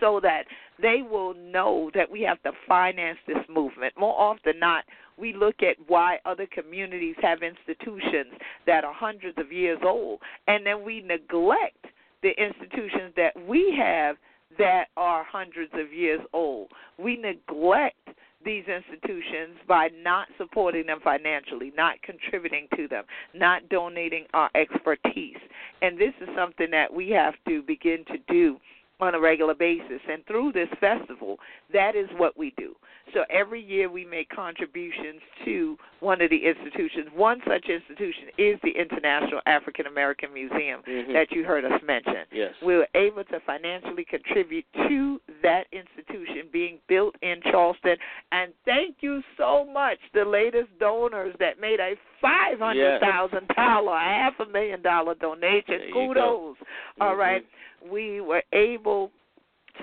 [0.00, 0.46] so that
[0.78, 3.96] they will know that we have to finance this movement.
[3.96, 4.84] More often than not,
[5.16, 8.32] we look at why other communities have institutions
[8.64, 11.86] that are hundreds of years old, and then we neglect
[12.22, 14.16] the institutions that we have
[14.58, 16.70] that are hundreds of years old.
[16.98, 18.08] We neglect
[18.44, 25.38] these institutions by not supporting them financially, not contributing to them, not donating our expertise.
[25.80, 28.58] And this is something that we have to begin to do
[29.00, 30.00] on a regular basis.
[30.08, 31.38] And through this festival,
[31.72, 32.74] that is what we do.
[33.12, 37.08] So every year we make contributions to one of the institutions.
[37.14, 41.12] One such institution is the International African American Museum Mhm.
[41.12, 42.54] that you heard us mention Yes.
[42.62, 47.98] we were able to financially contribute to that institution being built in Charleston.
[48.30, 53.98] And thank you so much, the latest donors that made a five hundred thousand dollar,
[53.98, 55.92] half a million dollar donation.
[55.92, 56.56] Kudos.
[57.00, 57.18] All Mhm.
[57.18, 57.46] right,
[57.82, 59.10] we were able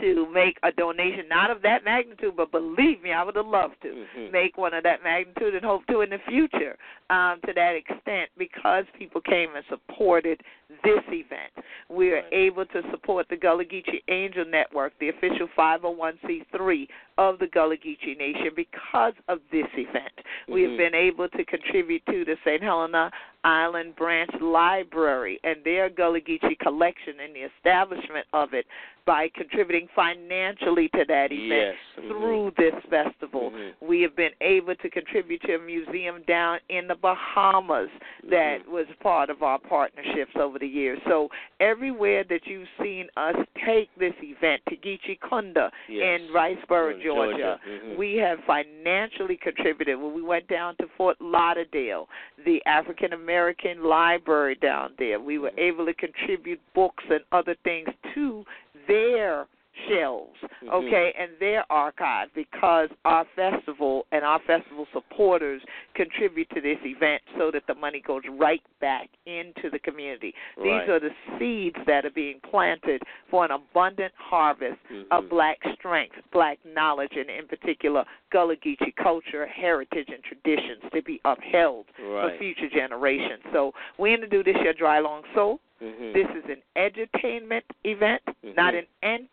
[0.01, 3.81] to make a donation, not of that magnitude, but believe me, I would have loved
[3.81, 4.31] to Mhm.
[4.31, 6.77] make one of that magnitude and hope to in the future
[7.09, 10.43] um, to that extent because people came and supported
[10.83, 11.51] this event.
[11.89, 12.25] We are Right.
[12.31, 18.15] able to support the Gullah Geechee Angel Network, the official 501c3 of the Gullah Geechee
[18.15, 20.13] Nation, because of this event.
[20.47, 20.77] We have Mhm.
[20.77, 22.61] been able to contribute to the St.
[22.61, 23.11] Helena
[23.43, 28.67] Island Branch Library and their Gullah Geechee collection and the establishment of it
[29.09, 31.75] by contributing financially to that event Yes.
[31.97, 32.07] Mhm.
[32.09, 33.49] through this festival.
[33.49, 33.73] Mhm.
[33.81, 37.89] We have been able to contribute to a museum down in the Bahamas
[38.25, 38.67] that Mhm.
[38.67, 40.99] was part of our partnerships over the years.
[41.07, 46.21] So everywhere that you've seen us take this event, to Geechee Kunda Yes.
[46.21, 47.03] in Riceboro, Georgia.
[47.03, 47.59] Georgia.
[47.65, 47.95] Mhm.
[47.95, 49.99] We have financially contributed.
[49.99, 52.07] When we went down to Fort Lauderdale,
[52.45, 55.59] the African American Library down there, we were Mhm.
[55.59, 58.45] able to contribute books and other things to
[58.89, 59.47] their
[59.87, 60.69] shelves, Mhm.
[60.73, 65.61] okay, and their archive because our festival and our festival supporters
[65.93, 70.35] contribute to this event so that the money goes right back into the community.
[70.57, 70.81] Right.
[70.81, 74.79] These are the seeds that are being planted for an abundant harvest
[75.11, 75.29] of Mhm.
[75.29, 81.21] black strength, black knowledge, and in particular Gullah Geechee culture, heritage, and traditions to be
[81.23, 82.31] upheld Right.
[82.31, 83.43] for future generations.
[83.53, 85.61] So we're going to do this year Dry Long Soul.
[85.81, 86.13] Mhm.
[86.13, 88.79] This is an edutainment event, not Mhm.
[88.79, 88.87] an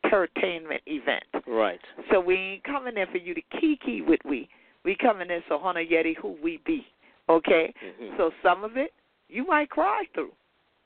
[0.05, 1.25] entertainment event.
[1.47, 1.81] Right.
[2.11, 4.49] So we ain't coming there for you to kiki with we.
[4.85, 6.87] We coming there so Hana Yeti who we be.
[7.29, 7.75] Okay?
[7.83, 8.17] Mhm.
[8.17, 8.93] So some of it
[9.29, 10.33] you might cry through.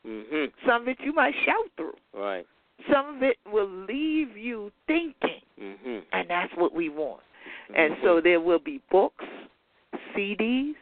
[0.07, 0.53] Mhm.
[0.64, 1.96] Some of it you might shout through.
[2.12, 2.46] Right.
[2.90, 6.05] Some of it will leave you thinking, Mhm.
[6.12, 7.23] and that's what we want.
[7.75, 8.03] And Mhm.
[8.03, 9.27] so there will be books,
[10.14, 10.77] CDs,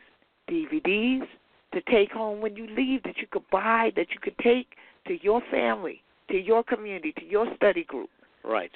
[0.46, 1.26] DVDs
[1.72, 4.76] to take home when you leave that you could buy, that you could take
[5.06, 8.10] to your family, to your community, to your study group
[8.44, 8.70] Right.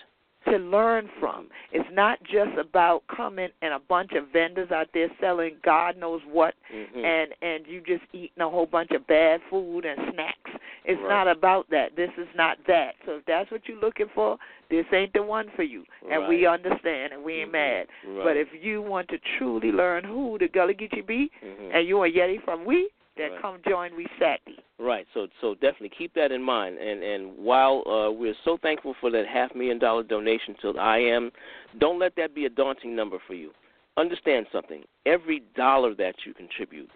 [0.46, 1.48] To learn from.
[1.72, 6.20] It's not just about coming and a bunch of vendors out there selling God knows
[6.30, 7.04] what Mhm.
[7.04, 10.50] and and you just eating a whole bunch of bad food and snacks.
[10.84, 11.08] It's Right.
[11.08, 11.94] not about that.
[11.94, 12.96] This is not that.
[13.06, 14.36] So if that's what you're looking for,
[14.68, 15.84] this ain't the one for you.
[16.08, 17.52] And we understand and we ain't Mhm.
[17.52, 17.88] mad.
[18.04, 18.24] Right.
[18.24, 21.70] But if you want to truly learn who the Gullah Geechee be Mhm.
[21.74, 23.42] and you are Yeti from we, then Right.
[23.42, 24.58] come join we Saturday.
[24.78, 25.06] Right.
[25.14, 26.78] So so definitely keep that in mind.
[26.78, 30.98] And and while uh, we're so thankful for that half million dollar donation to I
[30.98, 31.30] am,
[31.78, 33.50] don't let that be a daunting number for you.
[33.96, 34.84] Understand something.
[35.04, 36.90] Every dollar that you contribute,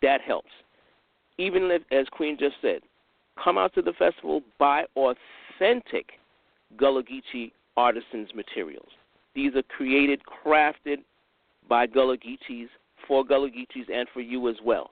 [0.00, 0.50] that helps.
[1.36, 2.80] Even if, as Queen just said,
[3.42, 6.12] come out to the festival, buy authentic
[6.76, 8.88] Gullah Geechee artisans materials.
[9.34, 10.98] These are created, crafted
[11.68, 12.68] by Gullah Geechees,
[13.06, 14.90] for Gullah Geechees, and for you as well.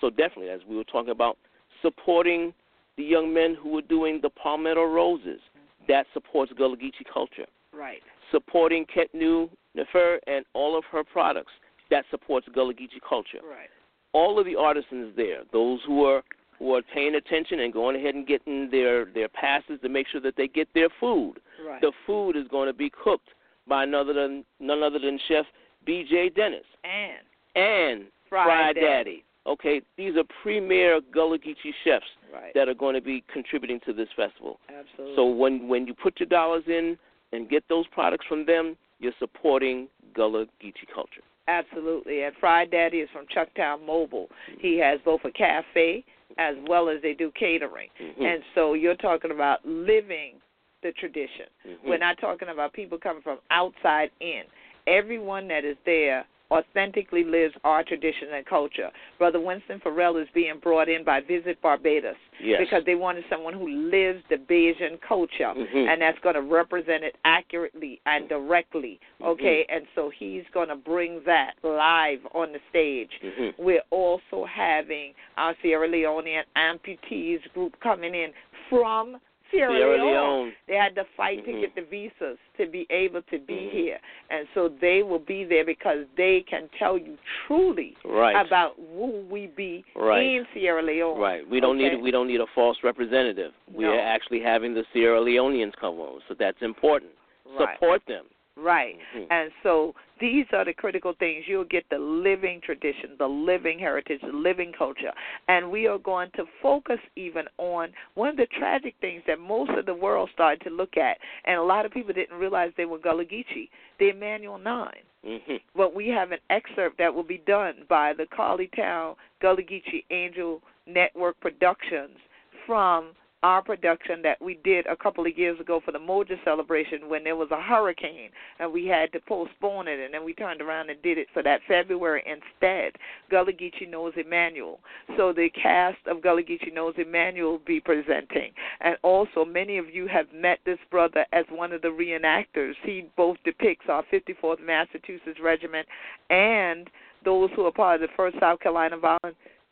[0.00, 1.38] So definitely, as we were talking about,
[1.82, 2.52] supporting
[2.96, 5.40] the young men who were doing the Palmetto Roses,
[5.88, 7.46] that supports Gullah Geechee culture.
[7.72, 8.02] Right.
[8.30, 11.52] Supporting Ketnu Nefer and all of her products,
[11.90, 13.38] that supports Gullah Geechee culture.
[13.48, 13.68] Right.
[14.12, 16.22] All of the artisans there, those who are
[16.58, 20.20] who are paying attention and going ahead and getting their their passes to make sure
[20.22, 21.34] that they get their food.
[21.64, 21.80] Right.
[21.80, 23.28] The food is going to be cooked
[23.68, 25.44] by none other than none other than Chef
[25.84, 26.30] B.J.
[26.30, 28.86] Dennis and and Fried Fried Daddy.
[28.86, 29.24] Daddy.
[29.46, 32.52] Okay, these are premier Gullah Geechee chefs right.
[32.54, 34.58] that are going to be contributing to this festival.
[34.68, 35.14] Absolutely.
[35.16, 36.98] So when when you put your dollars in
[37.32, 41.22] and get those products from them, you're supporting Gullah Geechee culture.
[41.48, 42.22] Absolutely.
[42.24, 44.28] And Fried Daddy is from Chucktown Mobile.
[44.58, 46.04] He has both a cafe
[46.38, 47.88] as well as they do catering.
[48.02, 48.22] Mm-hmm.
[48.22, 50.34] And so you're talking about living
[50.82, 51.46] the tradition.
[51.66, 51.88] Mm-hmm.
[51.88, 54.42] We're not talking about people coming from outside in.
[54.86, 58.90] Everyone that is there authentically lives our tradition and culture.
[59.18, 62.60] Brother Winston Farrell is being brought in by Visit Barbados Yes.
[62.60, 65.88] because they wanted someone who lives the Bajan culture, Mhm.
[65.88, 69.00] and that's going to represent it accurately and directly.
[69.20, 69.26] Mhm.
[69.26, 73.10] Okay, and so he's going to bring that live on the stage.
[73.22, 73.54] Mhm.
[73.58, 78.32] We're also having our Sierra Leonean amputees group coming in
[78.68, 80.06] from Sierra, Sierra Leone.
[80.06, 80.52] Leone.
[80.66, 81.60] They had to fight to Mhm.
[81.60, 83.70] get the visas to be able to be Mhm.
[83.70, 88.34] here, and so they will be there because they can tell you truly Right.
[88.34, 90.22] about who we be Right.
[90.22, 91.18] in Sierra Leone.
[91.18, 91.46] Right.
[91.46, 91.90] We don't okay?
[91.94, 93.52] need we don't need a false representative.
[93.72, 97.12] We are actually having the Sierra Leoneans come over, so that's important.
[97.44, 97.74] Right.
[97.74, 98.26] Support them.
[98.56, 98.98] Right.
[99.14, 99.26] Mhm.
[99.30, 101.44] And so these are the critical things.
[101.46, 105.12] You'll get the living tradition, the living heritage, the living culture.
[105.48, 109.70] And we are going to focus even on one of the tragic things that most
[109.72, 112.84] of the world started to look at, and a lot of people didn't realize they
[112.84, 115.02] were Gullah Geechee, the Emmanuel Nine.
[115.24, 115.60] Mhm.
[115.74, 120.62] But we have an excerpt that will be done by the Town Gullah Geechee Angel
[120.86, 122.18] Network Productions
[122.64, 123.14] from
[123.46, 127.22] our production that we did a couple of years ago for the Moja celebration when
[127.22, 130.90] there was a hurricane and we had to postpone it and then we turned around
[130.90, 132.90] and did it for that February instead.
[133.30, 134.80] Gullah Geechee Knows Emmanuel.
[135.16, 138.50] So the cast of Gullah Geechee Knows Emmanuel will be presenting.
[138.80, 142.72] And also many of you have met this brother as one of the reenactors.
[142.82, 145.86] He both depicts our 54th Massachusetts Regiment
[146.30, 146.90] and
[147.24, 148.96] those who are part of the 1st South Carolina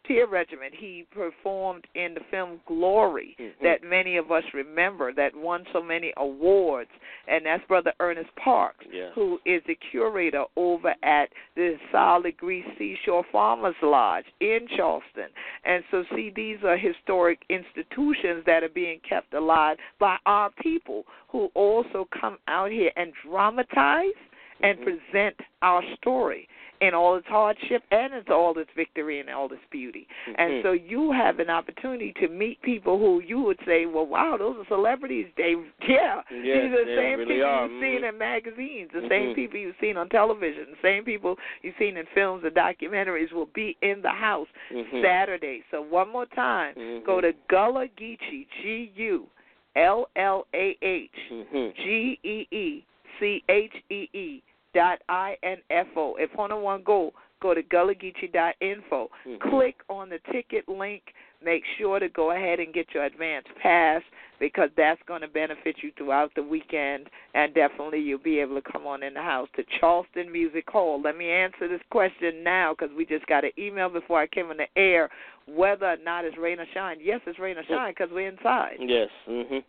[0.07, 0.75] Volunteer Regiment.
[0.77, 3.59] He performed in the film Glory Mhm.
[3.63, 6.91] that many of us remember that won so many awards.
[7.27, 9.11] And that's Brother Ernest Parks, Yeah.
[9.11, 15.31] who is the curator over at the Sol Legare Seashore Farmers Lodge in Charleston.
[15.65, 21.07] And so, see, these are historic institutions that are being kept alive by our people
[21.29, 24.15] who also come out here and dramatize
[24.61, 24.83] and Mhm.
[24.83, 26.49] present our story
[26.85, 30.07] in all its hardship and in all its victory and all its beauty.
[30.37, 30.63] And Mhm.
[30.63, 34.57] so you have an opportunity to meet people who you would say, well, wow, those
[34.59, 35.27] are celebrities.
[35.37, 35.55] They,
[35.89, 37.69] yeah, Yes, these are the same really people are.
[37.69, 38.09] you've seen Mhm.
[38.11, 39.35] in magazines, the same Mhm.
[39.35, 43.47] people you've seen on television, the same people you've seen in films and documentaries will
[43.55, 45.03] be in the house Mhm.
[45.03, 45.63] Saturday.
[45.71, 46.75] So one more time,
[47.05, 49.29] go to Gullah Geechee, G U
[49.77, 51.75] L L A H Mhm.
[51.77, 52.85] G E E
[53.19, 54.43] C H E E
[54.75, 56.17] dot I N F O.
[56.19, 59.11] If one one go, go to gullahgeechee dot info.
[59.27, 59.41] Mhm.
[59.41, 61.03] Click on the ticket link.
[61.43, 64.01] Make sure to go ahead and get your advance pass
[64.41, 68.73] because that's going to benefit you throughout the weekend, and definitely you'll be able to
[68.73, 70.99] come on in the house to Charleston Music Hall.
[71.03, 74.49] Let me answer this question now because we just got an email before I came
[74.49, 75.11] on the air
[75.47, 76.97] whether or not it's rain or shine.
[77.03, 78.77] Yes, it's rain or shine because we're inside.
[78.81, 79.11] Yes.
[79.29, 79.63] Mhm.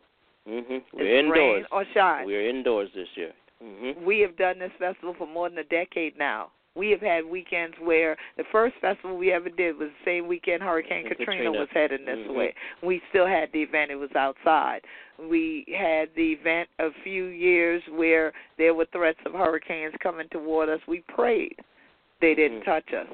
[0.48, 0.84] Mhm.
[0.94, 1.38] We're It's indoors.
[1.38, 2.26] rain or shine.
[2.26, 3.34] We're indoors this year.
[3.66, 4.04] Mhm.
[4.04, 6.52] we have done this festival for more than a decade now.
[6.76, 10.62] We have had weekends where the first festival we ever did was the same weekend
[10.62, 11.52] Hurricane Katrina, Katrina.
[11.52, 12.36] was heading this Mhm.
[12.36, 12.54] way.
[12.82, 14.86] We still had the event, it was outside.
[15.18, 20.68] We had the event a few years where there were threats of hurricanes coming toward
[20.68, 20.86] us.
[20.86, 21.58] We prayed.
[22.20, 22.66] They didn't Mhm.
[22.66, 23.08] touch us.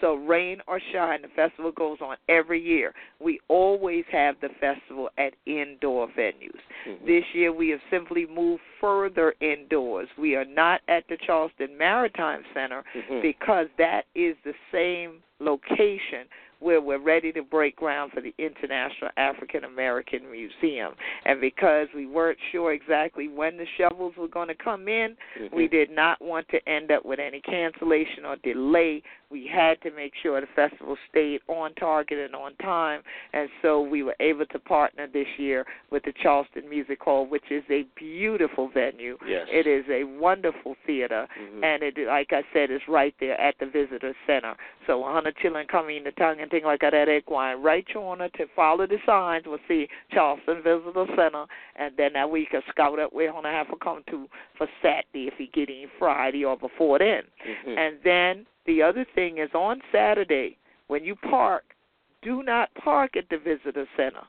[0.00, 2.94] So rain or shine, the festival goes on every year.
[3.20, 6.60] We always have the festival at indoor venues.
[6.86, 7.06] Mhm.
[7.06, 10.08] This year we have simply moved further indoors.
[10.16, 13.22] We are not at the Charleston Maritime Center Mhm.
[13.22, 16.28] because that is the same location
[16.60, 20.94] where we're ready to break ground for the International African American Museum.
[21.24, 25.52] And because we weren't sure exactly when the shovels were going to come in, Mhm.
[25.52, 29.02] we did not want to end up with any cancellation or delay.
[29.30, 33.02] We had to make sure the festival stayed on target and on time,
[33.34, 37.50] and so we were able to partner this year with the Charleston Music Hall, which
[37.50, 39.18] is a beautiful venue.
[39.26, 39.46] Yes.
[39.50, 41.62] It is a wonderful theater, Mhm.
[41.62, 44.56] and it, like I said, is right there at the visitor center.
[44.86, 48.20] So, Hana children coming in the tongue and thing like that at Equine, right on
[48.20, 49.44] it to follow the signs.
[49.46, 51.44] We'll see Charleston Visitor Center,
[51.76, 54.26] and then that we can scout up where Hana have to come to
[54.56, 57.24] for Saturday if he get in Friday or before then.
[57.44, 57.78] Mhm.
[57.78, 61.74] And then the other thing is on Saturday when you park,
[62.22, 64.24] do not park at the visitor center.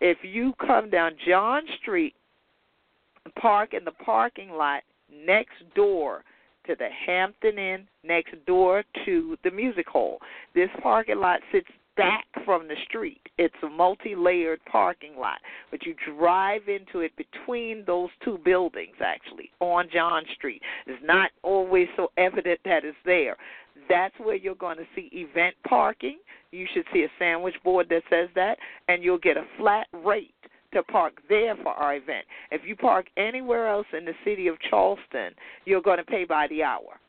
[0.00, 2.14] If you come down John Street,
[3.34, 6.24] park in the parking lot next door
[6.68, 10.18] to the Hampton Inn, next door to the music hall.
[10.54, 11.66] This parking lot sits
[11.96, 13.20] back from the street.
[13.38, 15.38] It's a multi-layered parking lot,
[15.70, 20.62] but you drive into it between those two buildings actually on John Street.
[20.86, 23.36] It's not always so evident that it's there.
[23.88, 26.18] That's where you're going to see event parking.
[26.52, 28.58] You should see a sandwich board that says that,
[28.88, 30.34] and you'll get a flat rate
[30.72, 32.26] to park there for our event.
[32.50, 35.32] If you park anywhere else in the city of Charleston,
[35.64, 37.00] you're going to pay by the hour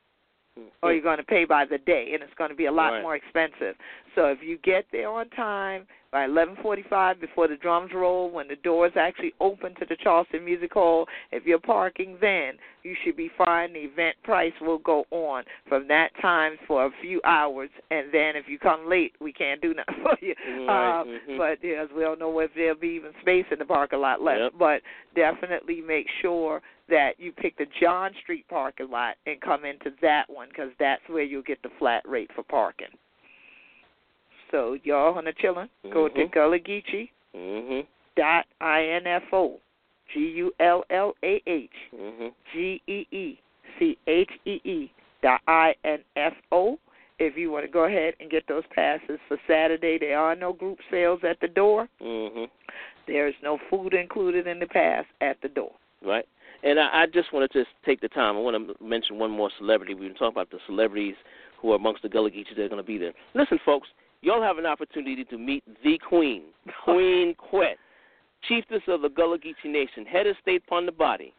[0.57, 0.70] mm-hmm.
[0.82, 2.91] or you're going to pay by the day, and it's going to be a lot
[2.91, 3.01] Right.
[3.01, 3.76] more expensive.
[4.16, 8.55] So if you get there on time by 11:45 before the drums roll, when the
[8.57, 12.53] doors actually open to the Charleston Music Hall, if you're parking then,
[12.84, 13.74] you should be fine.
[13.74, 18.36] The event price will go on from that time for a few hours, and then
[18.36, 20.36] if you come late, we can't do nothing for you.
[20.68, 21.38] Right, Um, mhm.
[21.38, 24.39] But yes, we don't know if there'll be even space in the parking lot left.
[24.39, 24.53] Yep.
[24.57, 24.82] But
[25.16, 30.28] definitely make sure that you pick the John Street parking lot and come into that
[30.30, 32.88] one because that's where you'll get the flat rate for parking.
[34.52, 36.32] So y'all on the chillin', go to Mhm.
[36.32, 37.86] Gullah Geechee Mhm.
[38.16, 39.60] dot info,
[40.14, 42.34] G U L L A H Mhm.
[42.52, 43.38] G E E
[43.78, 44.91] C H E E
[45.22, 46.80] dot I N F O.
[47.20, 50.54] If you want to go ahead and get those passes for Saturday, there are no
[50.54, 51.89] group sales at the door.
[52.02, 52.50] Mhm.
[53.08, 55.74] There is no food included in the pass at the door.
[56.02, 56.26] Right.
[56.64, 58.38] And I, I just wanted to just take the time.
[58.38, 59.93] I want to mention one more celebrity.
[59.93, 61.16] We've been talking about the celebrities
[61.58, 63.14] who are amongst the Gullah Geechees that are going to be there.
[63.34, 63.89] Listen, folks,
[64.22, 66.43] y'all have an opportunity to meet the Queen,
[66.84, 67.78] Queen Quet,
[68.49, 71.34] Chieftess of the Gullah Geechee Nation, head of state upon the body.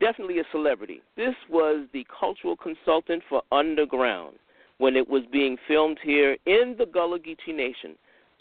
[0.00, 1.02] Definitely a celebrity.
[1.16, 4.36] This was the cultural consultant for Underground
[4.78, 7.96] when it was being filmed here in the Gullah Geechee Nation.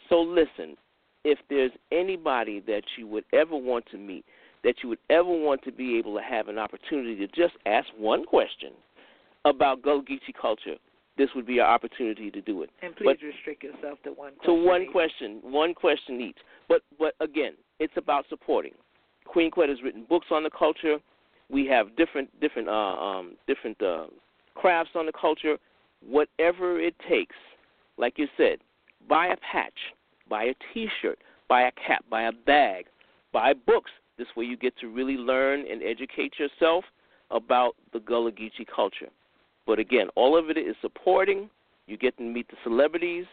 [0.10, 0.78] So listen,
[1.24, 4.24] if there's anybody that you would ever want to meet,
[4.64, 7.88] that you would ever want to be able to have an opportunity to just ask
[7.98, 8.72] one question
[9.46, 10.76] about Gullah Geechee culture,
[11.18, 12.70] this would be your opportunity to do it.
[12.82, 14.92] And please But- restrict yourself to one To one each.
[14.92, 16.38] question, one question each.
[16.68, 18.74] But but again, it's about supporting.
[19.26, 21.00] Queen Quet has written books on the culture.
[21.50, 24.08] We have different different uh, um, different uh,
[24.56, 25.58] crafts on the culture.
[26.02, 27.36] Whatever it takes,
[27.98, 28.60] like you said,
[29.08, 29.94] buy a patch,
[30.30, 32.86] buy a T-shirt, buy a cap, buy a bag,
[33.32, 33.92] buy books.
[34.18, 36.86] This way you get to really learn and educate yourself.
[37.30, 39.10] about the Gullah Geechee culture.
[39.68, 41.50] But again, all of it is supporting.
[41.86, 43.26] You get to meet the celebrities,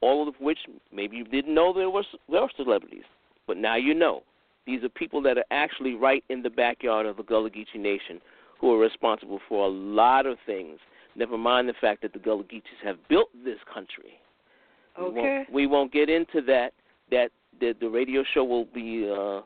[0.00, 0.58] all of which
[0.94, 3.04] maybe you didn't know there were there were celebrities,
[3.46, 4.22] but now you know.
[4.66, 8.20] These are people that are actually right in the backyard of the Gullah Geechee Nation
[8.60, 10.78] who are responsible for a lot of things.
[11.16, 14.20] Never mind the fact that the Gullah Geechees have built this country.
[14.98, 15.14] Okay.
[15.14, 16.72] We won't, we won't get into that.
[17.10, 19.40] That the, the radio show will be uh,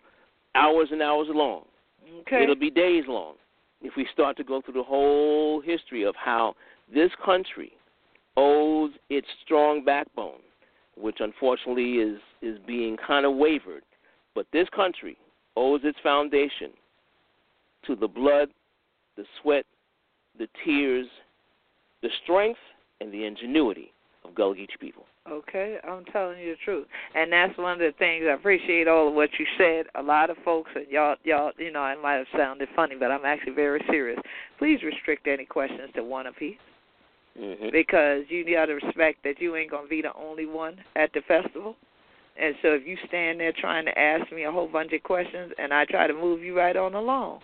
[0.55, 1.63] hours and hours long.
[2.21, 2.43] Okay.
[2.43, 3.35] It'll be days long
[3.85, 6.55] if we start to go through the whole history of how
[6.93, 7.73] this country
[8.37, 10.41] owes its strong backbone,
[10.97, 13.85] which unfortunately is is being kind of wavered.
[14.35, 15.17] But this country
[15.57, 16.71] owes its foundation
[17.87, 18.49] to the blood,
[19.17, 19.65] the sweat,
[20.39, 21.07] the tears,
[22.03, 22.59] the strength,
[23.01, 23.94] and the ingenuity
[24.25, 25.07] of Gullah Geechee people.
[25.31, 29.09] Okay, I'm telling you the truth, and that's one of the things I appreciate all
[29.09, 29.87] of what you said.
[29.95, 33.11] A lot of folks, and y'all, y'all, you know, I might have sounded funny, but
[33.11, 34.19] I'm actually very serious.
[34.59, 36.59] Please restrict any questions to one apiece,
[37.37, 37.71] Mm-hmm.
[37.73, 41.21] because you got to respect that you ain't gonna be the only one at the
[41.27, 41.75] festival.
[42.41, 45.53] And so if you stand there trying to ask me a whole bunch of questions,
[45.59, 47.41] and I try to move you right on along,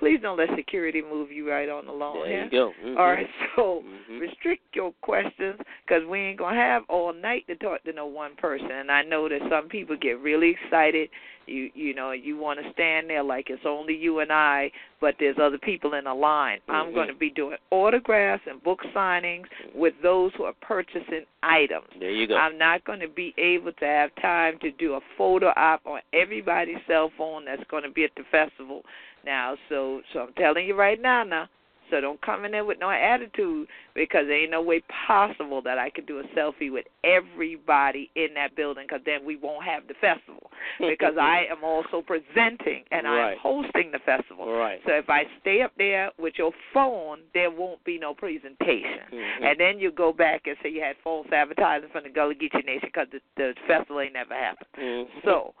[0.00, 2.22] please don't let security move you right on along.
[2.24, 2.44] There yeah?
[2.44, 2.72] you go.
[2.82, 2.98] Mhm.
[2.98, 4.20] All right, so Mhm.
[4.20, 8.34] restrict your questions because we ain't gonna have all night to talk to no one
[8.36, 8.70] person.
[8.70, 11.10] And I know that some people get really excited.
[11.46, 14.70] You you know you want to stand there like it's only you and I,
[15.00, 16.60] but there's other people in the line.
[16.68, 16.94] I'm Mhm.
[16.94, 21.88] going to be doing autographs and book signings with those who are purchasing items.
[21.98, 22.36] There you go.
[22.36, 26.00] I'm not going to be able to have time to do a photo op on
[26.12, 28.84] everybody's cell phone that's going to be at the festival
[29.24, 29.56] now.
[29.68, 31.48] So, so I'm telling you right now, now.
[31.90, 35.78] So don't come in there with no attitude because there ain't no way possible that
[35.78, 39.86] I could do a selfie with everybody in that building because then we won't have
[39.88, 43.32] the festival because I am also presenting and Right.
[43.32, 44.52] I'm hosting the festival.
[44.52, 44.80] Right.
[44.86, 49.00] So if I stay up there with your phone, there won't be no presentation.
[49.12, 49.42] Mhm.
[49.44, 52.64] And then you go back and say you had false advertising from the Gullah Geechee
[52.64, 54.68] Nation because the, the festival ain't never happened.
[54.78, 55.06] Mhm.
[55.24, 55.54] So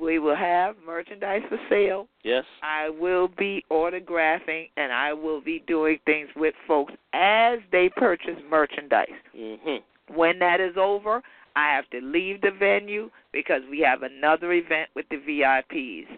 [0.00, 2.06] we will have merchandise for sale.
[2.22, 2.44] yes.
[2.62, 8.38] I will be autographing and I will be doing things with folks as they purchase
[8.48, 9.08] merchandise.
[9.34, 9.82] Mhm.
[10.08, 11.22] When that is over,
[11.56, 16.08] I have to leave the venue because we have another event with the VIPs.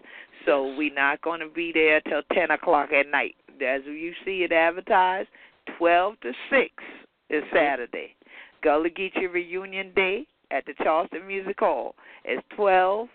[0.45, 3.35] So we're not going to be there till 10 o'clock at night.
[3.61, 5.29] As you see it advertised,
[5.77, 6.83] 12 to 6
[7.29, 8.15] is Saturday.
[8.61, 11.95] Gullah Geechee Reunion Day at the Charleston Music Hall
[12.25, 13.09] is 12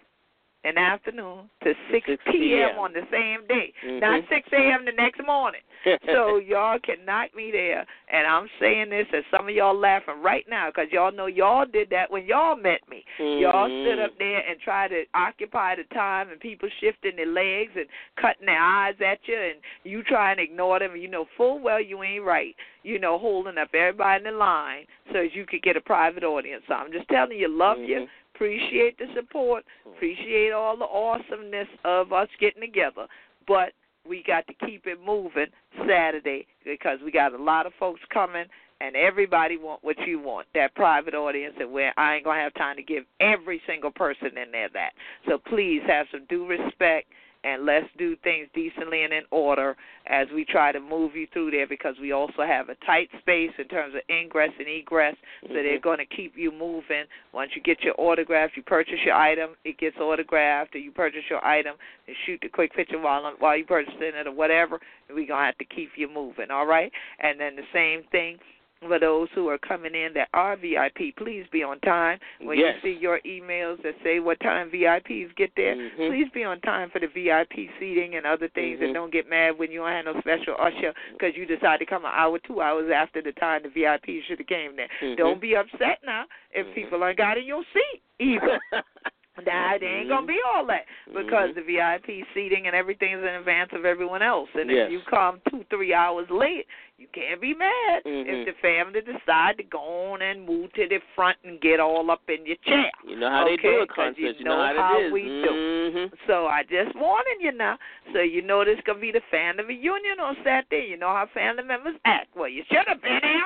[0.65, 2.79] in the afternoon to 6, 6 p.m.
[2.79, 4.01] on the same day, Mhm.
[4.01, 4.85] not 6 a.m.
[4.85, 5.61] the next morning.
[6.13, 10.21] so y'all can knock me there, and I'm saying this, and some of y'all laughing
[10.21, 13.05] right now because y'all know y'all did that when y'all met me.
[13.19, 13.83] Y'all Mhm.
[13.83, 17.87] stood up there and tried to occupy the time, and people shifting their legs and
[18.17, 20.93] cutting their eyes at you, and you try and ignore them.
[20.93, 22.57] And you know full well you ain't right.
[22.83, 26.25] You know, holding up everybody in the line so as you could get a private
[26.25, 26.65] audience.
[26.67, 28.09] So I'm just telling you, love you.
[28.39, 29.65] Appreciate the support.
[29.87, 29.97] Mm.
[29.97, 33.07] Appreciate all the awesomeness of us getting together.
[33.49, 33.73] But
[34.09, 35.47] we got to keep it moving
[35.89, 38.45] Saturday because we got a lot of folks coming
[38.81, 42.55] and everybody want what you want that private audience and where I ain't gonna have
[42.55, 44.93] time to give every single person in there that.
[45.27, 47.09] So please have some due respect
[47.45, 49.77] and let's do things decently and in order
[50.07, 53.51] as we try to move you through there because we also have a tight space
[53.59, 55.15] in terms of ingress and egress.
[55.47, 55.83] So they're Mhm.
[55.83, 57.05] going to keep you moving.
[57.33, 61.29] Once you get your autograph, you purchase your item, it gets autographed, or you purchase
[61.31, 61.77] your item
[62.07, 64.81] and shoot the quick picture while while you purchasing it or whatever.
[65.09, 66.93] We're gonna have to keep you moving, all right?
[67.21, 68.41] And then the same thing
[68.87, 72.19] for those who are coming in that are VIP, please be on time.
[72.41, 72.77] When Yes.
[72.77, 76.09] you see your emails that say what time VIPs get there, Mhm.
[76.09, 78.85] please be on time for the VIP seating and other things, Mhm.
[78.85, 81.87] and don't get mad when you don't have no special usher because you decide to
[81.87, 84.89] come an hour, two hours after the time the VIP should have came there.
[85.01, 85.17] Mhm.
[85.17, 86.75] Don't be upset now if Mhm.
[86.75, 88.61] people ain't got in your seat either.
[89.47, 91.55] Nah, they ain't gonna be all that because Mhm.
[91.55, 94.49] the VIP seating and everything's in advance of everyone else.
[94.55, 94.87] And Yes.
[94.87, 96.67] if you come two, three hours late,
[96.99, 98.27] you can't be mad Mhm.
[98.27, 99.79] if the family decide to go
[100.13, 102.91] on and move to the front and get all up in your chair.
[103.05, 104.29] You know how they Okay, do it, 'cause you.
[104.31, 105.13] You know know how, how it is.
[105.13, 105.51] we do.
[105.93, 106.13] Mhm.
[106.27, 107.79] So I just warning you now.
[108.13, 110.87] So you know this gonna be the family reunion on Saturday.
[110.87, 112.35] You know how family members act.
[112.35, 113.45] Well, you should have been there.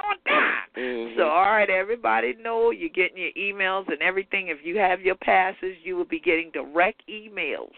[1.62, 4.48] Right, everybody know you're getting your emails and everything.
[4.48, 7.70] If you have your passes, you will be getting direct emails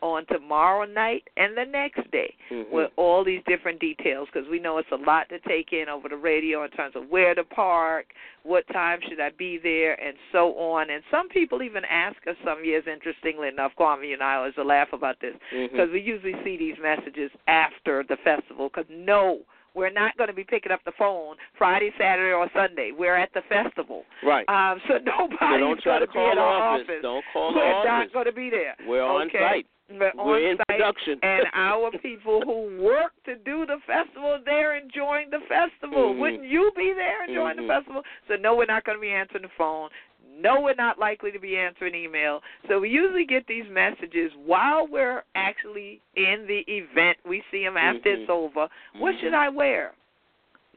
[0.00, 2.70] on tomorrow night and the next day Mhm.
[2.70, 6.08] with all these different details because we know it's a lot to take in over
[6.08, 10.16] the radio in terms of where to park, what time should I be there, and
[10.32, 10.88] so on.
[10.88, 14.94] And some people even ask us some years, interestingly enough, Kwame and I always laugh
[14.94, 19.44] about this because we usually see these messages after the festival because no,
[19.76, 22.90] we're not going to be picking up the phone Friday, Saturday, or Sunday.
[22.98, 24.04] We're at the festival.
[24.24, 24.48] right.
[24.48, 26.86] Um, so so nobody's don't going to be the our office.
[26.88, 27.02] office.
[27.02, 27.86] Don't call We're office.
[27.86, 28.74] not going to be there.
[28.88, 29.38] We're on okay?
[29.38, 29.66] site.
[29.88, 31.18] We're on We're in site, production.
[31.22, 36.14] and our people who work to do the festival, they're enjoying the festival.
[36.14, 36.18] Mhm.
[36.18, 37.68] Wouldn't you be there enjoying Mhm.
[37.68, 38.02] the festival?
[38.26, 39.90] So no, we're not going to be answering the phone.
[40.38, 42.40] No, we're not likely to be answering email.
[42.68, 47.16] So we usually get these messages while we're actually in the event.
[47.26, 48.20] We see them after Mhm.
[48.20, 48.68] it's over.
[48.98, 49.20] What Mhm.
[49.20, 49.94] should I wear?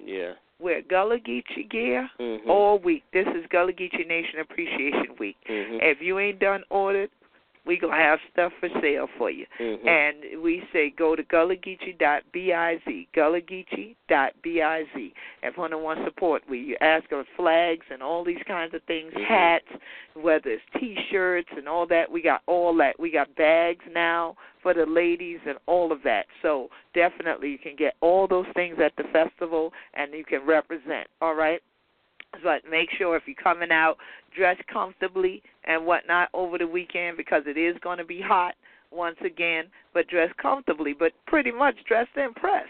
[0.03, 0.34] Yeah.
[0.60, 2.47] Wear Gullah Geechee gear Mhm.
[2.47, 3.03] all week.
[3.12, 5.38] This is Gullah Geechee Nation Appreciation Week.
[5.45, 5.82] Mhm.
[5.82, 7.10] If you ain't done ordered,
[7.66, 9.45] we gonna have stuff for sale for you.
[9.60, 9.88] Mhm.
[9.88, 15.12] And we say go to gullahgeechee.biz, gullahgeechee.biz.
[15.43, 19.14] If one wants support, we you ask us flags and all these kinds of things,
[19.14, 19.24] Mhm.
[19.24, 19.68] hats,
[20.14, 22.10] whether it's T-shirts and all that.
[22.12, 22.99] We got all that.
[22.99, 26.28] We got bags now for the ladies and all of that.
[26.41, 31.07] So definitely you can get all those things at the festival and you can represent.
[31.22, 31.62] All right.
[32.43, 33.97] But make sure if you're coming out,
[34.36, 38.55] dress comfortably and whatnot over the weekend because it is going to be hot
[38.91, 39.65] once again.
[39.93, 42.67] But dress comfortably, but pretty much dress to impress.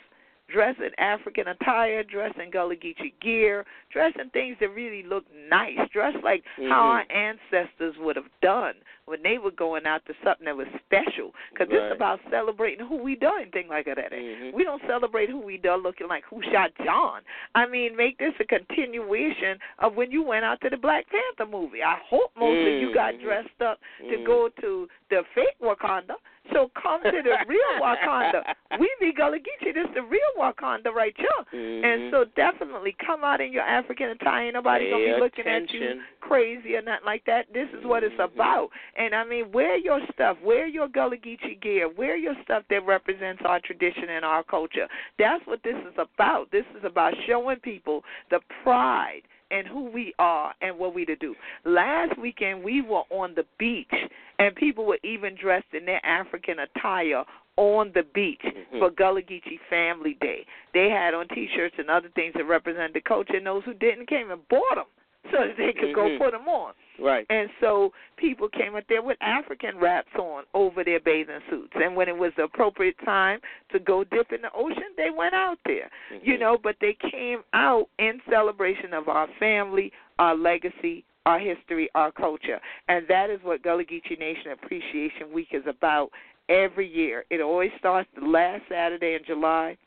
[0.51, 5.25] Dress in African attire, dress in Gullah Geechee gear, dress in things that really look
[5.49, 5.77] nice.
[5.91, 6.71] Dress like how Mhm.
[6.71, 8.75] our ancestors would have done
[9.05, 11.33] when they were going out to something that was special.
[11.51, 11.81] Because Right.
[11.83, 14.11] it's about celebrating who we done things like that.
[14.11, 14.53] Mhm.
[14.53, 17.21] We don't celebrate who we done looking like who shot John.
[17.55, 21.45] I mean, make this a continuation of when you went out to the Black Panther
[21.45, 21.83] movie.
[21.83, 23.21] I hope most of you got Mhm.
[23.21, 24.23] dressed up to Mhm.
[24.23, 26.15] go to the fake Wakanda.
[26.53, 28.43] So come to the real Wakanda.
[28.79, 29.73] We be Gullah Geechee.
[29.73, 31.27] This the real Wakanda right here.
[31.53, 31.83] Mhm.
[31.83, 34.45] And so definitely come out in your African attire.
[34.45, 37.51] Ain't nobody gonna Pay be looking at you crazy or nothing like that.
[37.53, 38.25] This is what it's Mhm.
[38.25, 38.71] about.
[38.95, 40.39] And I mean, wear your stuff.
[40.41, 41.87] Wear your Gullah Geechee gear.
[41.87, 44.87] Wear your stuff that represents our tradition and our culture.
[45.17, 46.51] That's what this is about.
[46.51, 51.15] This is about showing people the pride and who we are and what we to
[51.15, 51.35] do.
[51.65, 53.93] Last weekend we were on the beach
[54.39, 57.23] and people were even dressed in their African attire
[57.57, 58.79] on the beach Mhm.
[58.79, 60.45] for Gullah Geechee Family Day.
[60.73, 64.05] They had on T-shirts and other things that represent the culture, and those who didn't
[64.05, 64.85] came and bought them
[65.31, 66.17] so that they could go Mhm.
[66.19, 66.73] put them on.
[67.01, 67.25] Right.
[67.29, 71.73] And so people came up there with African wraps on over their bathing suits.
[71.75, 73.39] And when it was the appropriate time
[73.71, 75.89] to go dip in the ocean, they went out there.
[76.21, 76.39] You Mhm.
[76.39, 82.11] know, but they came out in celebration of our family, our legacy, our history, our
[82.11, 82.59] culture.
[82.87, 86.11] And that is what Gullah Geechee Nation Appreciation Week is about
[86.47, 87.25] every year.
[87.29, 89.77] It always starts the last Saturday in July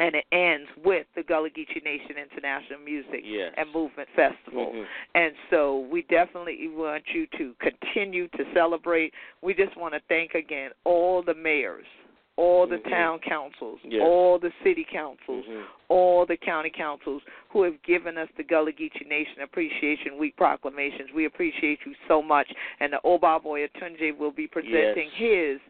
[0.00, 3.52] and it ends with the Gullah Geechee Nation International Music Yes.
[3.58, 4.72] and Movement Festival.
[4.72, 4.86] Mhm.
[5.14, 9.12] And so we definitely want you to continue to celebrate.
[9.42, 11.86] We just want to thank again all the mayors,
[12.36, 12.88] all the Mhm.
[12.88, 14.00] town councils, Yes.
[14.00, 15.66] all the city councils, Mhm.
[15.88, 21.12] all the county councils who have given us the Gullah Geechee Nation Appreciation Week proclamations.
[21.12, 22.50] We appreciate you so much.
[22.80, 25.12] And the Obaboy Atunje will be presenting Yes.
[25.12, 25.60] his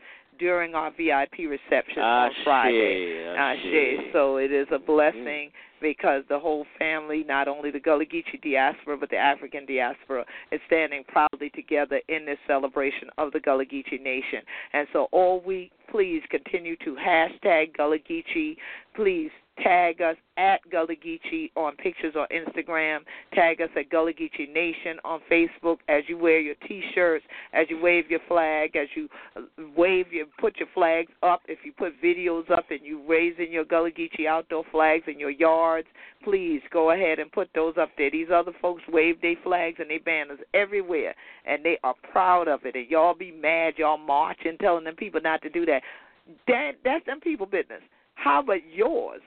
[0.40, 3.24] during our VIP reception ah, on Friday.
[3.28, 3.98] Ashe, Ashe.
[3.98, 5.80] Ah, ah, so it is a blessing mm.
[5.80, 10.60] because the whole family, not only the Gullah Geechee diaspora, but the African diaspora, is
[10.66, 14.40] standing proudly together in this celebration of the Gullah Geechee Nation.
[14.72, 18.56] And so all week, please continue to hashtag Gullah Geechee.
[18.96, 19.30] Please
[19.62, 23.00] tag us at Gullah Geechee on pictures on Instagram.
[23.34, 27.80] Tag us at Gullah Geechee Nation on Facebook as you wear your T-shirts, as you
[27.80, 29.42] wave your flag, as you uh,
[29.76, 31.40] wave your put your flags up.
[31.48, 35.30] If you put videos up and you raising your Gullah Geechee outdoor flags in your
[35.30, 35.88] yards,
[36.24, 38.10] please go ahead and put those up there.
[38.10, 41.14] These other folks wave their flags and their banners everywhere,
[41.46, 42.76] and they are proud of it.
[42.76, 45.82] And y'all be mad, y'all marching, telling them people not to do that.
[46.46, 47.82] That that's them people business.
[48.14, 49.22] How about yours?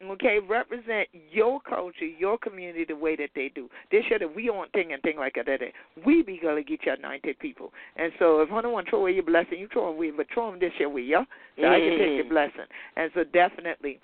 [0.00, 3.68] Okay, represent your culture, your community the way that they do.
[3.90, 5.60] They show that we on thing and thing like that.
[6.06, 7.72] We be gonna get you anointed people.
[7.96, 10.50] And so if one want to throw away your blessing, you throw away, but throw
[10.50, 11.26] them this year with you,
[11.60, 12.28] so I can take your Mhm.
[12.28, 12.66] blessing.
[12.94, 13.98] And so definitely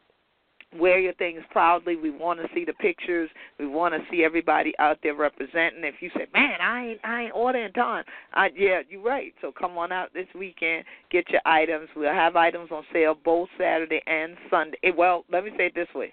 [0.79, 1.97] wear your things proudly.
[1.97, 3.31] We want to see the pictures.
[3.59, 5.85] We want to see everybody out there representing.
[5.85, 9.35] If you say, "Man, I ain't I ain't ordering time," I, yeah, you're right.
[9.41, 11.89] So come on out this weekend, get your items.
[11.95, 14.79] We'll have items on sale both Saturday and Sunday.
[14.83, 16.13] Eh, Well, let me say it this way: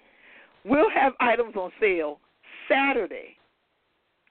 [0.63, 2.19] we'll have items on sale
[2.67, 3.37] Saturday.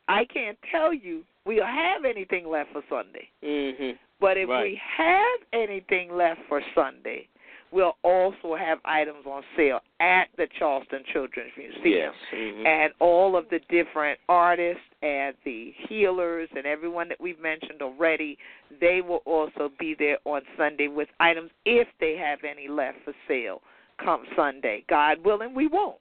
[0.08, 3.28] I can't tell you we'll have anything left for Sunday.
[3.42, 3.98] Mhm.
[4.20, 4.64] But if Right.
[4.64, 7.26] we have anything left for Sunday,
[7.72, 11.82] we'll also have items on sale at the Charleston Children's Museum.
[11.84, 12.14] Yes.
[12.32, 12.66] mhm.
[12.66, 18.38] And all of the different artists and the healers and everyone that we've mentioned already,
[18.80, 23.14] they will also be there on Sunday with items if they have any left for
[23.28, 23.62] sale
[24.02, 24.84] come Sunday.
[24.88, 25.98] God willing, we won't.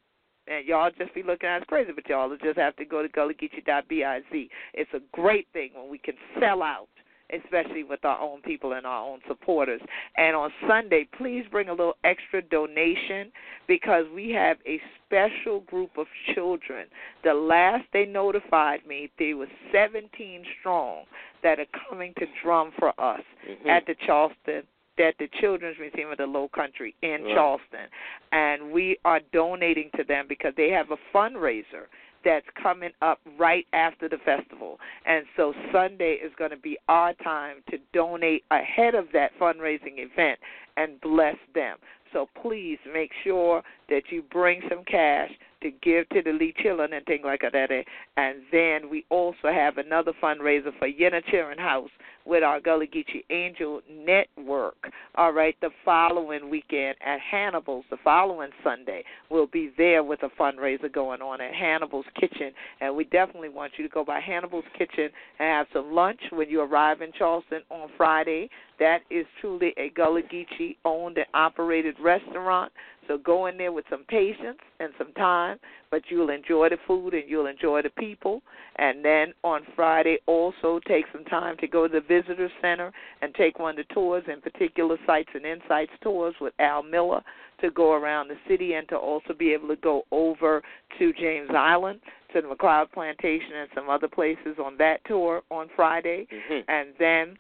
[0.48, 3.04] And y'all just be looking at us crazy, but y'all will just have to go
[3.04, 4.50] to gullahgeechee.biz.
[4.74, 6.88] It's a great thing when we can sell out,
[7.34, 9.82] especially with our own people and our own supporters.
[10.18, 13.32] And on Sunday, please bring a little extra donation
[13.68, 16.88] because we have a special group of children.
[17.24, 21.04] The last they notified me, they were 17 strong
[21.44, 23.68] that are coming to drum for us Mhm.
[23.68, 24.68] at the Charleston
[24.98, 27.34] at the Children's Museum of the Low Country in Right.
[27.34, 27.88] Charleston.
[28.34, 31.88] And we are donating to them because they have a fundraiser
[32.24, 34.80] that's coming up right after the festival.
[35.06, 39.98] And so Sunday is going to be our time to donate ahead of that fundraising
[39.98, 40.40] event
[40.78, 41.78] and bless them.
[42.14, 45.30] So please make sure that you bring some cash
[45.62, 47.70] to give to the Lee Children and things like that.
[48.18, 51.90] And then we also have another fundraiser for Children House
[52.26, 54.92] with our Gullah Geechee Angel Network.
[55.16, 60.30] All right, the following weekend at Hannibal's, the following Sunday, we'll be there with a
[60.40, 62.52] fundraiser going on at Hannibal's Kitchen.
[62.82, 66.50] And we definitely want you to go by Hannibal's Kitchen and have some lunch when
[66.50, 68.50] you arrive in Charleston on Friday.
[68.80, 72.72] That is truly a Gullah Geechee owned and operated restaurant.
[73.10, 75.58] So go in there with some patience and some time,
[75.90, 78.44] but you'll enjoy the food and you'll enjoy the people.
[78.76, 82.94] And then on Friday, also take some time to go to the visitor center
[83.24, 87.24] and take one of the tours, in particular sites and insights tours with Al Miller
[87.62, 90.62] to go around the city and to also be able to go over
[91.00, 92.00] to James Island
[92.34, 96.64] to the McLeod Plantation and some other places on that tour on Friday Mhm.
[96.68, 97.40] and then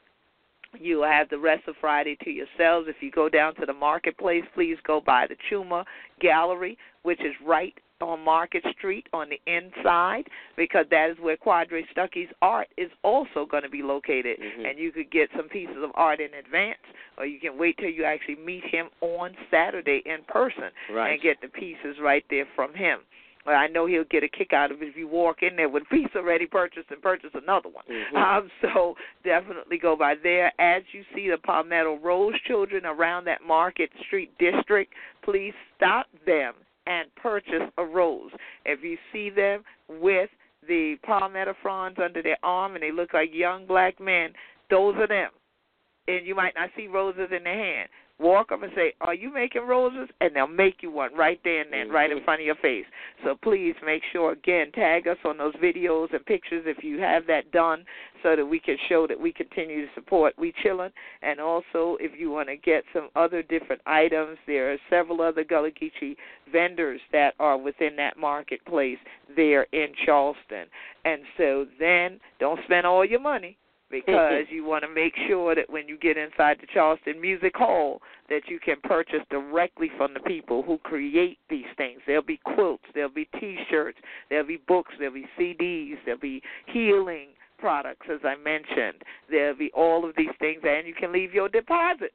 [0.77, 2.87] you have the rest of Friday to yourselves.
[2.87, 5.85] If you go down to the marketplace, please go by the Chuma
[6.19, 10.23] Gallery, which is right on Market Street on the inside,
[10.55, 14.39] because that is where Quadre Stuckey's art is also going to be located.
[14.39, 14.69] Mhm.
[14.69, 16.79] And you could get some pieces of art in advance,
[17.17, 21.11] or you can wait till you actually meet him on Saturday in person Right.
[21.11, 23.01] and get the pieces right there from him.
[23.45, 25.69] Well, I know he'll get a kick out of it if you walk in there
[25.69, 27.85] with a piece already purchased and purchase another one.
[27.87, 28.15] Mhm.
[28.15, 30.51] Um, so definitely go by there.
[30.59, 36.53] As you see the Palmetto Rose children around that Market Street district, please stop them
[36.85, 38.31] and purchase a rose.
[38.65, 40.29] If you see them with
[40.67, 44.33] the palmetto fronds under their arm and they look like young black men,
[44.69, 45.31] those are them.
[46.07, 47.89] And you might not see roses in their hand.
[48.19, 50.09] Walk up and say, Are you making roses?
[50.19, 51.95] And they'll make you one right there and then, mm-hmm.
[51.95, 52.85] right in front of your face.
[53.23, 57.25] So please make sure, again, tag us on those videos and pictures if you have
[57.27, 57.85] that done
[58.21, 60.91] so that we can show that we continue to support We Chillin'.
[61.21, 65.43] And also, if you want to get some other different items, there are several other
[65.43, 66.15] Gullah Geechee
[66.51, 68.97] vendors that are within that marketplace
[69.35, 70.65] there in Charleston.
[71.05, 73.57] And so then don't spend all your money
[73.89, 78.01] because you want to make sure that when you get inside the Charleston Music Hall
[78.29, 81.99] that you can purchase directly from the people who create these things.
[82.05, 83.97] There'll be quilts, there'll be t-shirts,
[84.29, 89.01] there'll be books, there'll be CDs, there'll be healing products as I mentioned.
[89.29, 92.13] There'll be all of these things and you can leave your deposit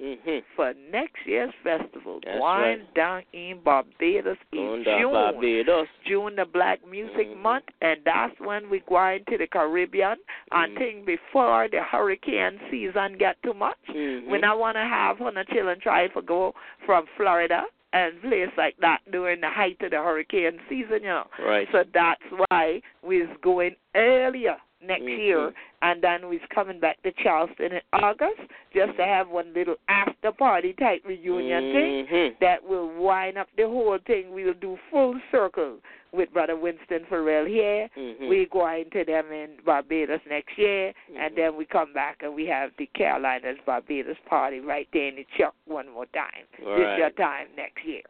[0.00, 0.42] Mhm.
[0.54, 2.20] for next year's festival.
[2.22, 2.94] That's going right.
[2.94, 5.12] down in Barbados in June.
[5.12, 5.88] Barbados.
[6.04, 7.36] June the Black Music Mhm.
[7.36, 10.18] Month, and that's when we going to the Caribbean.
[10.52, 10.78] I Mhm.
[10.78, 15.44] think before the hurricane season get too much, when I want to have on the
[15.44, 20.02] children try to go from Florida and place like that during the height of the
[20.02, 21.26] hurricane season, you know.
[21.38, 21.66] Right.
[21.72, 25.54] So that's why we's going earlier next year,
[25.86, 28.40] and then we's coming back to Charleston in August
[28.74, 32.38] just to have one little after party type reunion thing Mhm.
[32.40, 34.32] that will wind up the whole thing.
[34.32, 35.78] We'll do full circle
[36.10, 37.88] with Brother Winston Farrell here.
[37.96, 38.28] Mhm.
[38.28, 41.36] We're going to them in Barbados next year, and Mhm.
[41.36, 45.26] then we come back and we have the Carolinas Barbados party right there in the
[45.36, 46.46] Chuck one more time.
[46.64, 46.98] All This right.
[46.98, 48.02] your time next year.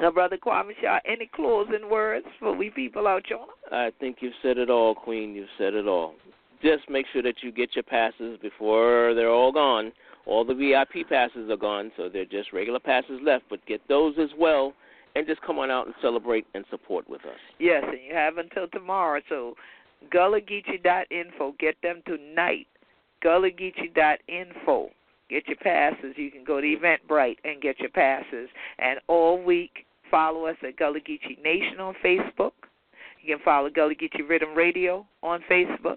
[0.00, 3.52] Now, Brother Kwame Sha, any closing words for we people out yonder?
[3.70, 5.36] I think you've said it all, Queen.
[5.36, 6.16] You've said it all.
[6.62, 9.92] Just make sure that you get your passes before they're all gone.
[10.26, 13.44] All the VIP passes are gone, so they're just regular passes left.
[13.50, 14.72] But get those as well,
[15.14, 17.38] and just come on out and celebrate and support with us.
[17.58, 19.20] Yes, and you have until tomorrow.
[19.28, 19.54] So,
[20.12, 21.54] GullahGeechee.info.
[21.58, 22.66] Get them tonight.
[23.22, 24.90] GullahGeechee.info.
[25.30, 26.14] Get your passes.
[26.16, 28.48] You can go to Eventbrite and get your passes.
[28.78, 32.52] And all week, follow us at Gullah Geechee Nation on Facebook.
[33.22, 35.96] You can follow Gullah Geechee Riddim Radio on Facebook.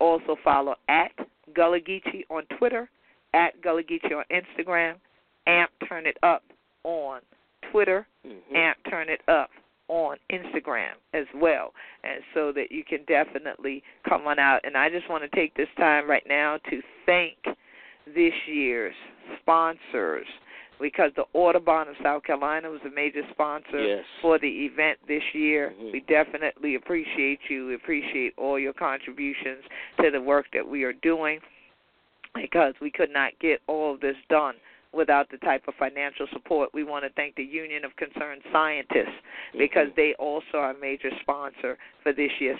[0.00, 1.12] Also follow at
[1.54, 2.88] Gullah Geechee on Twitter,
[3.34, 4.94] at Gullah Geechee on Instagram,
[5.46, 6.42] Amp Turn It Up
[6.84, 7.20] on
[7.72, 8.56] Twitter, Mm-hmm.
[8.56, 9.50] Amp Turn It Up
[9.88, 11.72] on Instagram as well.
[12.04, 14.60] And so that you can definitely come on out.
[14.64, 17.36] And I just want to take this time right now to thank
[18.06, 18.94] this year's
[19.40, 20.26] sponsors
[20.80, 24.04] because the Audubon of South Carolina was a major sponsor Yes.
[24.20, 25.74] for the event this year.
[25.78, 25.92] Mhm.
[25.92, 27.66] We definitely appreciate you.
[27.66, 29.64] We appreciate all your contributions
[30.00, 31.40] to the work that we are doing
[32.34, 34.54] because we could not get all of this done
[34.92, 36.70] without the type of financial support.
[36.72, 39.18] We want to thank the Union of Concerned Scientists
[39.56, 42.58] because they also are a major sponsor for this year's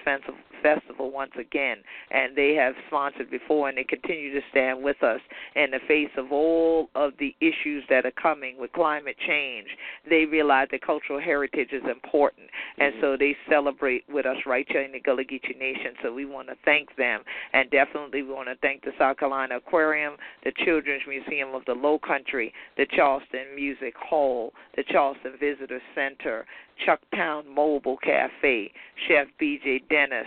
[0.63, 1.79] festival once again.
[2.11, 5.21] And they have sponsored before and they continue to stand with us
[5.55, 9.69] in the face of all of the issues that are coming with climate change.
[10.09, 12.51] They realize that cultural heritage is important.
[12.79, 13.01] And Mhm.
[13.01, 15.97] so they celebrate with us right here in the Gullah Geechee Nation.
[16.03, 17.25] So we want to thank them.
[17.53, 21.75] And definitely we want to thank the South Carolina Aquarium, the Children's Museum of the
[21.75, 22.18] Low Country,
[22.77, 26.47] the Charleston Music Hall, the Charleston Visitor Center,
[26.87, 28.73] Chucktown Mobile Cafe,
[29.07, 30.27] Chef BJ Dennis,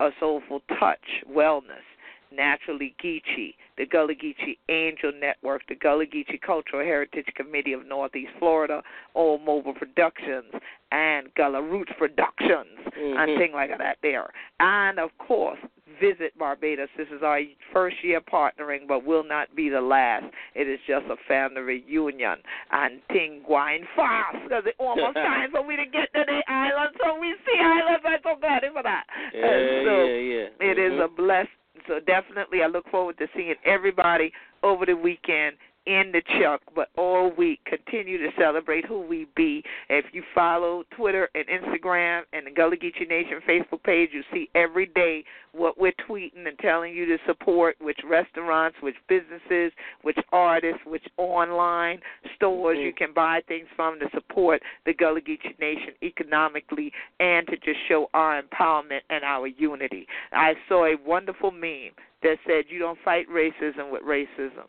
[0.00, 1.86] A Soulful Touch Wellness,
[2.30, 8.32] Naturally Geechee, the Gullah Geechee Angel Network, the Gullah Geechee Cultural Heritage Committee of Northeast
[8.38, 8.82] Florida,
[9.14, 10.52] All Mobile Productions,
[10.92, 13.38] and Gullah Roots Productions, and Mhm.
[13.38, 14.30] things like that there.
[14.60, 15.58] And of course,
[16.00, 16.88] visit Barbados.
[16.96, 17.40] This is our
[17.72, 20.26] first year partnering, but will not be the last.
[20.54, 22.38] It is just a family reunion
[22.70, 26.94] and thing going fast because it almost time for me to get to the island.
[27.02, 28.04] So we see islands.
[28.04, 29.04] I'm so glad for that.
[29.34, 30.70] Yeah, and so yeah, yeah.
[30.70, 31.04] it is Mhm.
[31.04, 31.50] a blessed.
[31.88, 34.30] So definitely, I look forward to seeing everybody
[34.62, 35.56] over the weekend
[35.88, 39.64] in the Chuck, but all week continue to celebrate who we be.
[39.88, 44.50] If you follow Twitter and Instagram and the Gullah Geechee Nation Facebook page, you see
[44.54, 49.72] every day what we're tweeting and telling you to support, which restaurants, which businesses,
[50.02, 52.02] which artists, which online
[52.34, 52.84] stores Mhm.
[52.84, 57.80] you can buy things from to support the Gullah Geechee Nation economically and to just
[57.88, 60.06] show our empowerment and our unity.
[60.32, 64.68] I saw a wonderful meme that said, You don't fight racism with racism.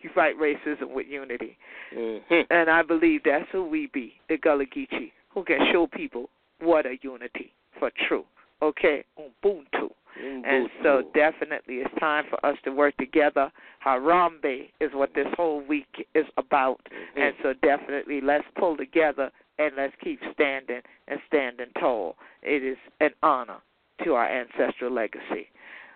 [0.00, 1.56] You fight racism with unity.
[1.92, 2.46] Mhm.
[2.50, 6.30] And I believe that's who we be, the Gullah Geechee, who can show people
[6.60, 8.24] what a unity for true.
[8.62, 9.04] Okay?
[9.18, 9.90] Ubuntu.
[10.22, 13.50] And so definitely it's time for us to work together.
[13.84, 16.80] Harambe is what this whole week is about.
[16.90, 17.22] Mhm.
[17.22, 22.16] And so definitely let's pull together and let's keep standing and standing tall.
[22.42, 23.60] It is an honor
[24.04, 25.48] to our ancestral legacy.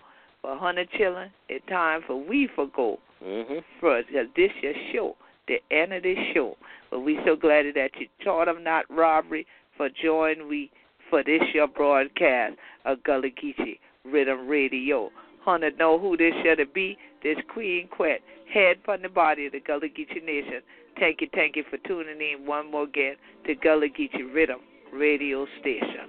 [0.42, 3.64] For Hunter Chillin, it's time for We for Go Mhm.
[3.80, 4.02] for
[4.36, 5.16] this your show,
[5.48, 6.56] the end of this show.
[6.90, 10.70] But we so glad that you taught them not robbery for joining we
[11.10, 15.10] for this your broadcast of Gullah Geechee Riddim Radio.
[15.40, 16.96] Hunter know who this should be.
[17.22, 20.62] This Queen Quet, head from the body of the Gullah Geechee Nation.
[20.98, 24.60] Thank you, thank you for tuning in one more again to Gullah Geechee Riddim
[24.92, 26.08] Radio Station.